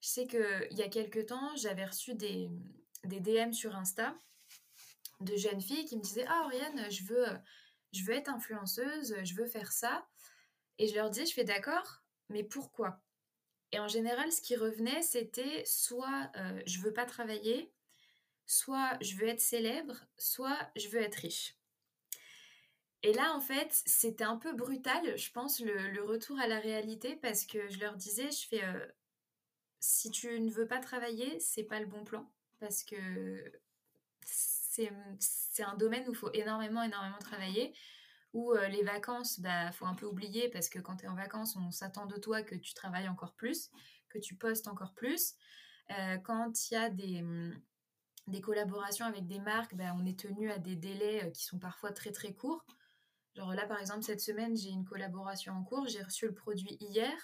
je 0.00 0.08
sais 0.08 0.26
qu'il 0.26 0.68
y 0.78 0.82
a 0.82 0.88
quelques 0.88 1.26
temps, 1.26 1.56
j'avais 1.56 1.84
reçu 1.84 2.14
des, 2.14 2.50
des, 3.04 3.20
DM 3.20 3.52
sur 3.52 3.76
Insta 3.76 4.14
de 5.20 5.36
jeunes 5.36 5.60
filles 5.60 5.84
qui 5.84 5.96
me 5.96 6.02
disaient 6.02 6.26
Ah, 6.28 6.42
Oriane, 6.44 6.90
je 6.90 7.04
veux, 7.04 7.26
je 7.92 8.04
veux 8.04 8.14
être 8.14 8.28
influenceuse, 8.28 9.16
je 9.24 9.34
veux 9.34 9.46
faire 9.46 9.72
ça. 9.72 10.06
Et 10.78 10.86
je 10.86 10.94
leur 10.94 11.10
dis 11.10 11.26
Je 11.26 11.34
fais 11.34 11.44
d'accord, 11.44 12.02
mais 12.28 12.44
pourquoi? 12.44 13.00
Et 13.72 13.78
en 13.80 13.88
général, 13.88 14.32
ce 14.32 14.40
qui 14.40 14.56
revenait, 14.56 15.02
c'était 15.02 15.62
soit 15.66 16.30
euh, 16.36 16.62
je 16.66 16.80
veux 16.80 16.92
pas 16.92 17.04
travailler, 17.04 17.72
soit 18.46 18.96
je 19.00 19.16
veux 19.16 19.28
être 19.28 19.40
célèbre, 19.40 19.96
soit 20.16 20.58
je 20.76 20.88
veux 20.88 21.00
être 21.00 21.16
riche. 21.16 21.58
Et 23.02 23.12
là, 23.12 23.32
en 23.34 23.40
fait, 23.40 23.68
c'était 23.86 24.24
un 24.24 24.36
peu 24.36 24.52
brutal, 24.54 25.16
je 25.16 25.30
pense, 25.30 25.60
le, 25.60 26.02
retour 26.02 26.38
à 26.40 26.48
la 26.48 26.58
réalité, 26.58 27.16
parce 27.16 27.44
que 27.44 27.68
je 27.68 27.78
leur 27.78 27.94
disais, 27.94 28.30
je 28.30 28.48
fais, 28.48 28.64
euh, 28.64 28.86
si 29.80 30.10
tu 30.10 30.40
ne 30.40 30.50
veux 30.50 30.66
pas 30.66 30.80
travailler, 30.80 31.38
c'est 31.40 31.64
pas 31.64 31.80
le 31.80 31.86
bon 31.86 32.04
plan, 32.04 32.30
parce 32.58 32.82
que 32.82 33.52
c'est 34.24 35.62
un 35.62 35.76
domaine 35.76 36.06
où 36.08 36.12
il 36.12 36.16
faut 36.16 36.32
énormément, 36.32 36.82
énormément 36.82 37.18
travailler, 37.18 37.74
où 38.32 38.52
euh, 38.52 38.68
les 38.68 38.82
vacances, 38.82 39.40
bah, 39.40 39.72
faut 39.72 39.86
un 39.86 39.94
peu 39.94 40.06
oublier, 40.06 40.48
parce 40.50 40.68
que 40.68 40.78
quand 40.78 40.96
tu 40.96 41.06
es 41.06 41.08
en 41.08 41.16
vacances, 41.16 41.56
on 41.56 41.70
s'attend 41.70 42.06
de 42.06 42.16
toi 42.16 42.42
que 42.42 42.54
tu 42.54 42.74
travailles 42.74 43.08
encore 43.08 43.34
plus, 43.34 43.70
que 44.08 44.18
tu 44.18 44.36
postes 44.36 44.68
encore 44.68 44.94
plus. 44.94 45.34
Euh, 45.90 46.18
quand 46.18 46.70
il 46.70 46.74
y 46.74 46.76
a 46.76 46.90
des, 46.90 47.24
des 48.26 48.40
collaborations 48.40 49.06
avec 49.06 49.26
des 49.26 49.40
marques, 49.40 49.74
bah, 49.74 49.94
on 49.96 50.04
est 50.04 50.18
tenu 50.18 50.50
à 50.50 50.58
des 50.58 50.76
délais 50.76 51.32
qui 51.32 51.42
sont 51.44 51.58
parfois 51.58 51.92
très 51.92 52.12
très 52.12 52.34
courts. 52.34 52.64
Genre 53.34 53.54
là, 53.54 53.66
par 53.66 53.80
exemple, 53.80 54.02
cette 54.02 54.20
semaine, 54.20 54.56
j'ai 54.56 54.70
une 54.70 54.84
collaboration 54.84 55.54
en 55.54 55.64
cours, 55.64 55.86
j'ai 55.88 56.02
reçu 56.02 56.26
le 56.26 56.34
produit 56.34 56.76
hier, 56.80 57.14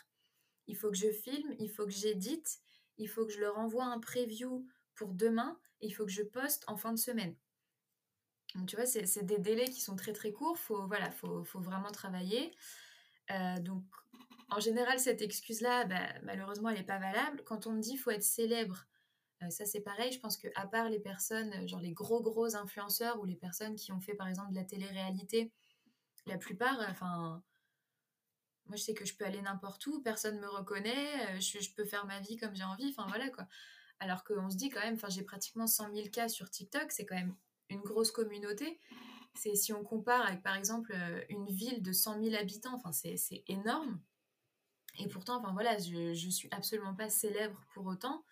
il 0.67 0.77
faut 0.77 0.91
que 0.91 0.97
je 0.97 1.11
filme, 1.11 1.55
il 1.59 1.71
faut 1.71 1.85
que 1.85 1.93
j'édite, 1.93 2.61
il 2.99 3.09
faut 3.09 3.27
que 3.27 3.33
je 3.33 3.41
leur 3.41 3.59
envoie 3.59 3.85
un 3.85 3.99
preview 3.99 4.67
pour 4.95 5.15
demain, 5.15 5.59
il 5.81 5.93
faut 5.93 6.05
que 6.05 6.13
je 6.13 6.23
poste 6.23 6.65
en 6.69 6.77
fin 6.77 6.93
de 6.93 6.99
semaine. 6.99 7.35
Donc 8.55 8.69
tu 8.69 8.77
vois, 8.77 8.87
c'est 8.87 9.25
des 9.25 9.39
délais 9.39 9.65
qui 9.65 9.81
sont 9.81 9.97
très 9.97 10.13
très 10.13 10.33
courts, 10.33 10.59
faut, 10.59 10.87
voilà, 10.87 11.11
faut, 11.11 11.45
vraiment 11.55 11.91
travailler. 11.91 12.53
Euh, 13.31 13.59
donc 13.61 13.83
en 14.51 14.61
général, 14.61 15.01
cette 15.01 15.23
excuse-là, 15.23 15.85
bah, 15.87 16.07
malheureusement, 16.23 16.69
elle 16.69 16.79
n'est 16.79 16.85
pas 16.85 16.99
valable. 16.99 17.43
Quand 17.45 17.67
on 17.67 17.73
me 17.73 17.81
dit 17.81 17.97
faut 17.97 18.11
être 18.11 18.23
célèbre, 18.23 18.87
euh, 19.43 19.51
ça 19.51 19.65
c'est 19.65 19.81
pareil, 19.81 20.13
je 20.13 20.21
pense 20.21 20.37
qu'à 20.37 20.67
part 20.67 20.89
les 20.89 21.01
personnes, 21.01 21.67
genre 21.67 21.81
les 21.81 21.93
gros 21.93 22.23
gros 22.23 22.55
influenceurs 22.55 23.21
ou 23.21 23.25
les 23.25 23.35
personnes 23.37 23.75
qui 23.75 23.91
ont 23.91 24.01
fait 24.01 24.15
par 24.15 24.29
exemple 24.29 24.51
de 24.51 24.57
la 24.57 24.65
télé-réalité, 24.65 25.51
la 26.27 26.39
plupart, 26.39 26.79
enfin, 26.89 27.43
moi 28.67 28.77
je 28.77 28.83
sais 28.83 28.95
que 28.95 29.05
je 29.05 29.17
peux 29.17 29.25
aller 29.25 29.43
n'importe 29.43 29.87
où, 29.87 30.01
personne 30.03 30.39
me 30.41 30.49
reconnaît, 30.49 31.37
euh, 31.37 31.41
je, 31.41 31.73
peux 31.75 31.85
faire 31.85 32.07
ma 32.07 32.21
vie 32.21 32.37
comme 32.37 32.55
j'ai 32.55 32.65
envie, 32.65 32.89
enfin 32.91 33.07
voilà 33.09 33.29
quoi. 33.31 33.47
Alors 34.01 34.25
qu'on 34.25 34.51
se 34.51 34.57
dit 34.57 34.71
quand 34.71 34.81
même, 34.81 34.99
j'ai 35.09 35.23
pratiquement 35.23 35.67
100 35.67 35.95
000 35.95 36.09
cas 36.11 36.29
sur 36.29 36.51
TikTok, 36.51 36.91
c'est 36.91 37.07
quand 37.07 37.15
même 37.15 37.35
une 37.69 37.81
grosse 37.81 38.11
communauté. 38.11 38.79
C'est 39.35 39.55
si 39.55 39.73
on 39.73 39.83
compare 39.83 40.27
avec 40.27 40.43
par 40.43 40.57
exemple 40.57 40.93
euh, 40.95 41.23
une 41.29 41.47
ville 41.47 41.83
de 41.83 41.93
100 41.93 42.23
000 42.23 42.37
habitants, 42.37 42.75
enfin 42.75 42.93
c'est 42.93 43.45
énorme. 43.49 44.01
Et 44.99 45.09
pourtant, 45.09 45.39
enfin 45.39 45.53
voilà, 45.53 45.77
je, 45.79 46.15
je 46.15 46.31
suis 46.31 46.49
absolument 46.53 46.95
pas 46.95 47.09
célèbre 47.09 47.61
pour 47.75 47.87
autant. 47.87 48.25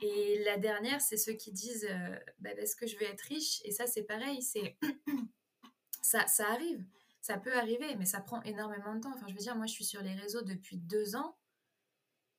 Et 0.00 0.42
la 0.44 0.58
dernière, 0.58 1.00
c'est 1.00 1.16
ceux 1.16 1.32
qui 1.32 1.52
disent 1.52 1.86
euh, 1.88 2.18
bah, 2.38 2.50
parce 2.56 2.74
que 2.74 2.86
je 2.86 2.96
vais 2.98 3.06
être 3.06 3.22
riche. 3.22 3.60
Et 3.64 3.70
ça, 3.70 3.86
c'est 3.86 4.02
pareil, 4.02 4.42
c'est 4.42 4.76
ça, 6.02 6.26
ça 6.26 6.48
arrive, 6.50 6.84
ça 7.24 7.38
peut 7.38 7.56
arriver, 7.56 7.96
mais 7.96 8.04
ça 8.04 8.20
prend 8.20 8.42
énormément 8.42 8.94
de 8.94 9.00
temps. 9.00 9.14
Enfin, 9.14 9.24
je 9.28 9.32
veux 9.32 9.38
dire, 9.38 9.56
moi, 9.56 9.64
je 9.64 9.72
suis 9.72 9.86
sur 9.86 10.02
les 10.02 10.12
réseaux 10.12 10.42
depuis 10.42 10.76
deux 10.76 11.16
ans 11.16 11.38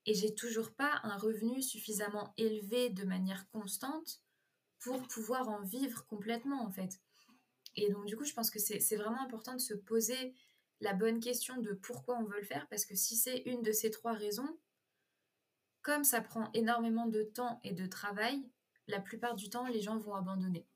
et 0.06 0.13
j'ai 0.13 0.36
toujours 0.36 0.76
pas 0.76 1.00
un 1.02 1.17
revenu 1.17 1.63
suffisamment 1.63 2.36
élevé 2.38 2.91
de 2.91 3.04
manière 3.04 3.50
constante 3.50 4.21
pour 4.78 5.02
pouvoir 5.08 5.50
en 5.50 5.63
vivre 5.63 6.06
complètement, 6.06 6.63
en 6.63 6.69
fait. 6.69 7.02
Et 7.76 7.89
donc, 7.89 8.06
du 8.06 8.15
coup, 8.15 8.26
je 8.26 8.34
pense 8.34 8.52
que 8.52 8.60
c'est 8.60 8.95
vraiment 8.95 9.24
important 9.24 9.56
de 9.56 9.60
se 9.60 9.74
poser 9.74 10.36
la 10.82 10.93
bonne 10.93 11.19
question 11.19 11.58
de 11.58 11.74
pourquoi 11.74 12.19
on 12.19 12.24
veut 12.26 12.38
le 12.38 12.45
faire, 12.45 12.67
parce 12.69 12.86
que 12.86 12.93
si 12.93 13.15
c'est 13.15 13.39
une 13.48 13.63
de 13.63 13.71
ces 13.71 13.89
trois 13.89 14.13
raisons, 14.13 14.60
comme 15.82 16.04
ça 16.04 16.21
prend 16.21 16.52
énormément 16.54 17.08
de 17.08 17.24
temps 17.24 17.60
et 17.63 17.74
de 17.74 17.88
travail, 17.88 18.48
la 18.86 19.00
plupart 19.00 19.34
du 19.34 19.50
temps, 19.50 19.65
les 19.65 19.82
gens 19.82 19.98
vont 19.98 20.13
abandonner 20.13 20.67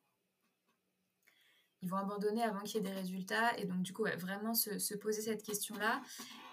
ils 1.82 1.90
vont 1.90 1.98
abandonner 1.98 2.44
avant 2.44 2.60
qu'il 2.62 2.76
y 2.76 2.78
ait 2.80 2.90
des 2.90 2.96
résultats. 2.96 3.58
Et 3.58 3.66
donc, 3.66 3.82
du 3.82 3.94
coup, 3.94 4.06
vraiment 4.18 4.54
se, 4.54 4.96
poser 4.96 5.22
cette 5.22 5.44
question-là. 5.44 6.02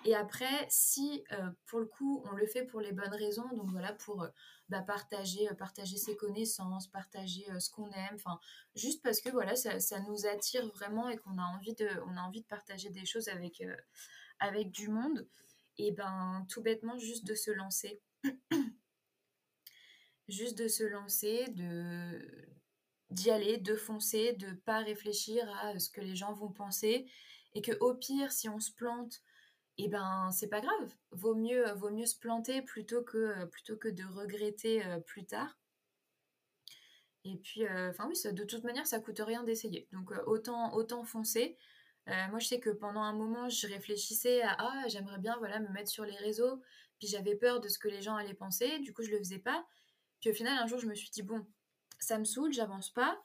Et 0.05 0.15
après, 0.15 0.67
si 0.69 1.25
euh, 1.33 1.51
pour 1.67 1.81
le 1.81 1.87
coup, 1.87 2.23
on 2.27 2.33
le 2.33 2.47
fait 2.47 2.65
pour 2.65 2.81
les 2.81 2.93
bonnes 2.93 3.15
raisons, 3.15 3.49
donc 3.57 3.71
voilà, 3.71 3.93
pour 3.93 4.23
euh, 4.23 4.29
bah, 4.69 4.83
partager, 4.83 5.51
euh, 5.51 5.55
partager 5.55 5.97
ses 5.97 6.17
connaissances, 6.17 6.87
partager 6.87 7.45
ce 7.59 7.71
qu'on 7.71 7.91
aime, 7.91 8.15
enfin, 8.15 8.39
juste 8.77 9.03
parce 9.03 9.21
que 9.21 9.31
voilà, 9.31 9.57
ça, 9.57 9.81
ça, 9.81 9.99
nous 10.01 10.27
attire 10.27 10.67
vraiment 10.69 11.09
et 11.09 11.17
qu'on 11.17 11.39
a 11.39 11.45
envie 11.45 11.75
de, 11.75 11.89
on 12.07 12.17
a 12.17 12.21
envie 12.21 12.43
de 12.43 12.47
partager 12.47 12.91
des 12.91 13.05
choses 13.05 13.29
avec, 13.29 13.65
avec 14.39 14.71
du 14.71 14.89
monde, 14.89 15.27
et 15.79 15.91
ben 15.91 16.47
tout 16.49 16.63
bêtement, 16.63 16.97
juste 16.99 17.27
de 17.27 17.35
se 17.35 17.51
lancer. 17.51 18.01
juste 20.29 20.57
de 20.59 20.69
se 20.69 20.85
lancer, 20.85 21.47
de, 21.49 22.56
d'y 23.11 23.31
aller, 23.31 23.59
de 23.59 23.77
foncer, 23.77 24.33
de 24.35 24.53
pas 24.53 24.81
réfléchir 24.81 25.49
à 25.63 25.75
euh, 25.75 25.79
ce 25.79 25.91
que 25.91 26.01
les 26.01 26.17
gens 26.17 26.33
vont 26.33 26.51
penser 26.51 27.07
et 27.55 27.63
que 27.63 27.73
au 27.81 27.95
pire 27.95 28.33
si 28.33 28.49
on 28.49 28.61
se 28.61 28.73
plante 28.73 29.23
eh 29.79 29.89
ben 29.89 30.31
c'est 30.33 30.49
pas 30.49 30.61
grave. 30.61 30.95
Vaut 31.13 31.35
mieux 31.35 31.71
vaut 31.75 31.91
mieux 31.91 32.07
se 32.07 32.19
planter 32.19 32.63
plutôt 32.63 33.03
que 33.03 33.19
euh, 33.19 33.47
plutôt 33.47 33.77
que 33.77 33.89
de 33.89 34.05
regretter 34.05 34.85
euh, 34.87 34.99
plus 35.01 35.27
tard. 35.27 35.59
Et 37.25 37.37
puis 37.37 37.69
enfin 37.69 38.09
oui 38.09 38.15
de 38.33 38.45
toute 38.45 38.63
manière 38.65 38.87
ça 38.87 39.01
coûte 39.01 39.21
rien 39.21 39.43
d'essayer. 39.43 39.89
Donc 39.93 40.13
autant 40.27 40.75
autant 40.75 41.03
foncer. 41.05 41.59
Moi 42.07 42.39
je 42.39 42.47
sais 42.47 42.61
que 42.61 42.71
pendant 42.71 43.01
un 43.03 43.13
moment 43.13 43.49
je 43.49 43.67
réfléchissais 43.67 44.43
à 44.43 44.55
ah 44.61 44.85
j'aimerais 44.89 45.19
bien 45.19 45.37
voilà 45.39 45.59
me 45.59 45.69
mettre 45.71 45.91
sur 45.91 46.05
les 46.05 46.15
réseaux 46.15 46.63
puis 46.99 47.09
j'avais 47.09 47.35
peur 47.35 47.61
de 47.61 47.69
ce 47.69 47.79
que 47.81 47.89
les 47.89 48.01
gens 48.01 48.15
allaient 48.15 48.33
penser 48.35 48.79
du 48.79 48.93
coup 48.95 49.03
je 49.03 49.11
le 49.11 49.19
faisais 49.19 49.41
pas. 49.41 49.67
Puis 50.21 50.31
au 50.31 50.35
final 50.35 50.57
un 50.57 50.69
jour 50.69 50.79
je 50.79 50.87
me 50.87 50.95
suis 50.95 51.11
dit 51.11 51.23
bon 51.25 51.45
ça 51.99 52.19
me 52.19 52.25
saoule, 52.25 52.53
j'avance 52.53 52.91
pas, 52.91 53.19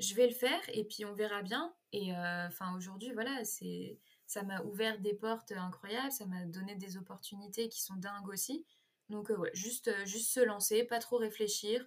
je 0.00 0.14
vais 0.14 0.26
le 0.26 0.34
faire 0.34 0.60
et 0.72 0.84
puis 0.84 1.04
on 1.04 1.12
verra 1.14 1.42
bien. 1.42 1.72
Et 1.92 2.14
euh, 2.14 2.46
enfin 2.46 2.74
aujourd'hui, 2.76 3.12
voilà, 3.12 3.44
c'est 3.44 3.98
ça 4.26 4.42
m'a 4.42 4.62
ouvert 4.62 4.98
des 5.00 5.14
portes 5.14 5.52
incroyables, 5.52 6.12
ça 6.12 6.26
m'a 6.26 6.44
donné 6.46 6.76
des 6.76 6.96
opportunités 6.96 7.68
qui 7.68 7.82
sont 7.82 7.96
dingues 7.96 8.28
aussi. 8.28 8.64
Donc 9.08 9.30
euh, 9.30 9.36
ouais, 9.36 9.50
juste, 9.54 9.88
euh, 9.88 10.04
juste 10.06 10.32
se 10.32 10.40
lancer, 10.40 10.84
pas 10.84 11.00
trop 11.00 11.16
réfléchir, 11.16 11.84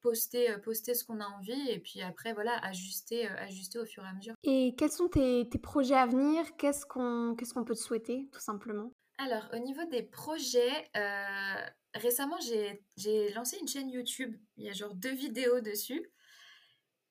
poster, 0.00 0.58
poster 0.62 0.94
ce 0.94 1.04
qu'on 1.04 1.20
a 1.20 1.26
envie 1.26 1.70
et 1.70 1.78
puis 1.80 2.02
après 2.02 2.34
voilà, 2.34 2.58
ajuster, 2.64 3.26
ajuster 3.26 3.78
au 3.78 3.86
fur 3.86 4.04
et 4.04 4.08
à 4.08 4.12
mesure. 4.12 4.34
Et 4.44 4.74
quels 4.76 4.92
sont 4.92 5.08
tes, 5.08 5.48
tes 5.48 5.58
projets 5.58 5.96
à 5.96 6.06
venir? 6.06 6.44
Qu'est-ce 6.58 6.86
qu'on 6.86 7.34
qu'est-ce 7.36 7.54
qu'on 7.54 7.64
peut 7.64 7.74
te 7.74 7.80
souhaiter 7.80 8.28
tout 8.32 8.40
simplement? 8.40 8.92
Alors 9.16 9.48
au 9.52 9.58
niveau 9.58 9.84
des 9.86 10.02
projets, 10.02 10.88
récemment, 11.94 12.38
j'ai 12.40 13.30
lancé 13.30 13.58
une 13.60 13.68
chaîne 13.68 13.90
YouTube. 13.90 14.36
Il 14.56 14.64
y 14.64 14.70
a 14.70 14.72
genre 14.72 14.94
deux 14.94 15.14
vidéos 15.14 15.60
dessus. 15.60 16.10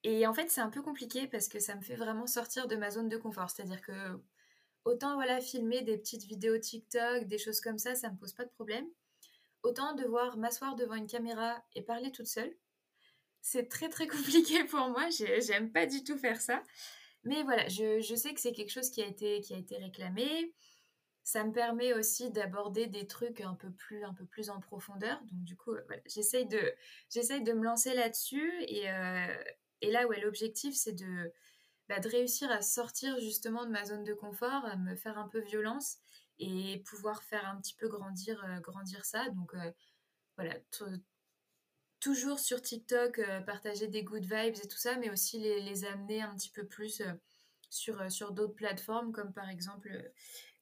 Et 0.04 0.26
en 0.26 0.34
fait, 0.34 0.50
c'est 0.50 0.60
un 0.60 0.70
peu 0.70 0.82
compliqué 0.82 1.26
parce 1.26 1.48
que 1.48 1.58
ça 1.58 1.74
me 1.74 1.82
fait 1.82 1.96
vraiment 1.96 2.26
sortir 2.26 2.68
de 2.68 2.76
ma 2.76 2.90
zone 2.90 3.08
de 3.08 3.16
confort. 3.16 3.50
C'est-à-dire 3.50 3.80
que 3.82 3.92
autant 4.84 5.14
voilà 5.14 5.40
filmer 5.40 5.82
des 5.82 5.98
petites 5.98 6.24
vidéos 6.24 6.58
TikTok, 6.58 7.24
des 7.26 7.38
choses 7.38 7.60
comme 7.60 7.78
ça, 7.78 7.94
ça 7.94 8.10
me 8.10 8.16
pose 8.16 8.32
pas 8.32 8.44
de 8.44 8.50
problème. 8.50 8.86
Autant 9.62 9.94
devoir 9.94 10.36
m'asseoir 10.36 10.76
devant 10.76 10.94
une 10.94 11.08
caméra 11.08 11.62
et 11.74 11.82
parler 11.82 12.12
toute 12.12 12.28
seule, 12.28 12.54
c'est 13.42 13.68
très 13.68 13.88
très 13.88 14.06
compliqué 14.08 14.64
pour 14.64 14.88
moi. 14.88 15.08
J'aime 15.10 15.72
pas 15.72 15.86
du 15.86 16.04
tout 16.04 16.16
faire 16.16 16.40
ça. 16.40 16.62
Mais 17.24 17.42
voilà, 17.42 17.68
je, 17.68 18.00
je 18.00 18.14
sais 18.14 18.32
que 18.32 18.40
c'est 18.40 18.52
quelque 18.52 18.70
chose 18.70 18.90
qui 18.90 19.02
a 19.02 19.06
été, 19.06 19.40
qui 19.40 19.52
a 19.52 19.58
été 19.58 19.76
réclamé 19.76 20.54
ça 21.28 21.44
me 21.44 21.52
permet 21.52 21.92
aussi 21.92 22.30
d'aborder 22.30 22.86
des 22.86 23.06
trucs 23.06 23.42
un 23.42 23.52
peu 23.52 23.70
plus 23.70 24.02
un 24.02 24.14
peu 24.14 24.24
plus 24.24 24.48
en 24.48 24.60
profondeur. 24.60 25.20
Donc 25.30 25.44
du 25.44 25.56
coup 25.56 25.76
j'essaye 26.06 26.46
de 26.46 26.72
j'essaye 27.10 27.42
de 27.42 27.52
me 27.52 27.64
lancer 27.64 27.92
là-dessus 27.92 28.50
et, 28.62 28.90
euh, 28.90 29.26
là 29.82 30.06
l'objectif 30.22 30.74
c'est 30.74 30.94
de 30.94 31.30
bah, 31.86 32.00
de 32.00 32.08
réussir 32.08 32.50
à 32.50 32.62
sortir 32.62 33.20
justement 33.20 33.66
de 33.66 33.70
ma 33.70 33.84
zone 33.84 34.04
de 34.04 34.14
confort 34.14 34.64
à 34.64 34.76
me 34.76 34.96
faire 34.96 35.18
un 35.18 35.28
peu 35.28 35.40
violence 35.40 35.98
et 36.38 36.82
pouvoir 36.86 37.22
faire 37.22 37.46
un 37.46 37.60
petit 37.60 37.74
peu 37.74 37.88
grandir 37.88 38.42
euh, 38.46 38.60
grandir 38.60 39.04
ça. 39.04 39.28
Donc 39.28 39.52
euh, 39.52 39.70
voilà 40.38 40.54
toujours 42.00 42.38
sur 42.38 42.62
TikTok 42.62 43.20
partager 43.44 43.86
des 43.86 44.02
good 44.02 44.22
vibes 44.22 44.56
et 44.64 44.68
tout 44.68 44.78
ça 44.78 44.96
mais 44.96 45.10
aussi 45.10 45.38
les, 45.38 45.60
les 45.60 45.84
amener 45.84 46.22
un 46.22 46.34
petit 46.34 46.50
peu 46.50 46.64
plus 46.64 47.02
sur, 47.68 48.10
sur 48.10 48.32
d'autres 48.32 48.54
plateformes 48.54 49.12
comme 49.12 49.34
par 49.34 49.50
exemple 49.50 49.90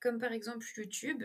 comme 0.06 0.20
par 0.20 0.32
exemple 0.32 0.64
YouTube. 0.76 1.24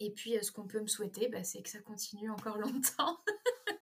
Et 0.00 0.10
puis, 0.10 0.36
euh, 0.36 0.42
ce 0.42 0.50
qu'on 0.50 0.66
peut 0.66 0.80
me 0.80 0.88
souhaiter, 0.88 1.28
bah, 1.28 1.44
c'est 1.44 1.62
que 1.62 1.68
ça 1.68 1.78
continue 1.80 2.28
encore 2.30 2.58
longtemps. 2.58 3.18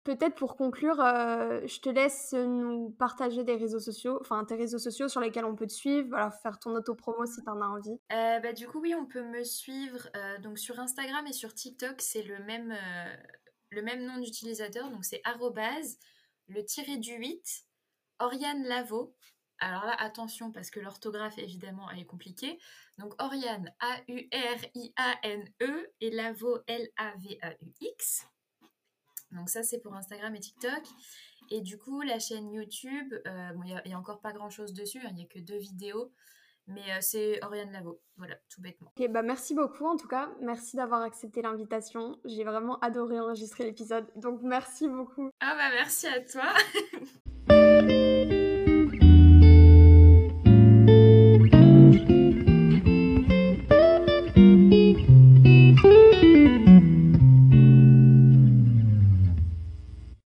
Peut-être 0.04 0.36
pour 0.36 0.56
conclure, 0.56 1.00
euh, 1.00 1.66
je 1.66 1.80
te 1.80 1.88
laisse 1.88 2.32
nous 2.34 2.90
partager 2.90 3.42
des 3.42 3.56
réseaux 3.56 3.80
sociaux, 3.80 4.18
enfin 4.20 4.44
tes 4.44 4.54
réseaux 4.54 4.78
sociaux 4.78 5.08
sur 5.08 5.20
lesquels 5.20 5.46
on 5.46 5.56
peut 5.56 5.66
te 5.66 5.72
suivre, 5.72 6.08
voilà, 6.10 6.30
faire 6.30 6.60
ton 6.60 6.76
auto-promo 6.76 7.26
si 7.26 7.42
tu 7.42 7.48
en 7.48 7.60
as 7.60 7.66
envie. 7.66 7.98
Euh, 8.12 8.38
bah, 8.38 8.52
du 8.52 8.68
coup, 8.68 8.80
oui, 8.80 8.94
on 8.94 9.06
peut 9.06 9.24
me 9.24 9.42
suivre 9.42 10.08
donc 10.42 10.58
sur 10.58 10.78
Instagram 10.78 11.26
et 11.26 11.32
sur 11.32 11.54
TikTok, 11.54 12.00
c'est 12.00 12.22
le 12.22 12.38
même, 12.44 12.72
le 13.70 13.82
même 13.82 14.04
nom 14.04 14.18
d'utilisateur, 14.18 14.90
donc 14.90 15.04
c'est 15.04 15.22
le 16.48 16.64
tiré 16.64 16.98
du 16.98 17.14
8, 17.14 17.64
Oriane 18.20 18.62
Lavo, 18.62 19.16
alors 19.58 19.84
là, 19.84 19.94
attention, 19.98 20.52
parce 20.52 20.70
que 20.70 20.80
l'orthographe, 20.80 21.38
évidemment, 21.38 21.90
elle 21.90 22.00
est 22.00 22.06
compliquée. 22.06 22.58
Donc, 22.98 23.14
Oriane, 23.22 23.72
A-U-R-I-A-N-E, 23.80 24.32
et 26.00 26.10
Lavo, 26.10 26.58
L-A-V-A-U-X. 26.66 28.26
Donc 29.32 29.48
ça, 29.48 29.62
c'est 29.62 29.80
pour 29.80 29.94
Instagram 29.94 30.34
et 30.34 30.40
TikTok. 30.40 30.82
Et 31.50 31.60
du 31.60 31.78
coup, 31.78 32.00
la 32.02 32.18
chaîne 32.18 32.50
YouTube, 32.52 33.14
il 33.24 33.60
n'y 33.64 33.74
a, 33.74 33.82
a, 33.84 33.98
encore 33.98 34.20
pas 34.20 34.32
grand-chose 34.32 34.72
dessus, 34.72 35.00
hein, 35.00 35.08
il 35.10 35.16
n'y 35.16 35.24
a 35.24 35.26
que 35.26 35.38
deux 35.38 35.58
vidéos. 35.58 36.12
Mais 36.68 36.82
euh, 36.90 36.98
c'est 37.00 37.42
Oriane 37.44 37.70
Lavo, 37.70 38.00
voilà, 38.16 38.34
tout 38.48 38.60
bêtement. 38.60 38.92
Ok, 38.98 39.08
bah 39.10 39.22
merci 39.22 39.54
beaucoup 39.54 39.86
en 39.86 39.96
tout 39.96 40.08
cas. 40.08 40.32
Merci 40.40 40.76
d'avoir 40.76 41.02
accepté 41.02 41.40
l'invitation. 41.40 42.18
J'ai 42.24 42.42
vraiment 42.42 42.78
adoré 42.80 43.20
enregistrer 43.20 43.64
l'épisode. 43.64 44.10
Donc 44.16 44.40
merci 44.42 44.88
beaucoup. 44.88 45.30
Ah 45.38 45.54
bah 45.54 45.70
merci 45.70 46.08
à 46.08 46.20
toi. 46.20 46.52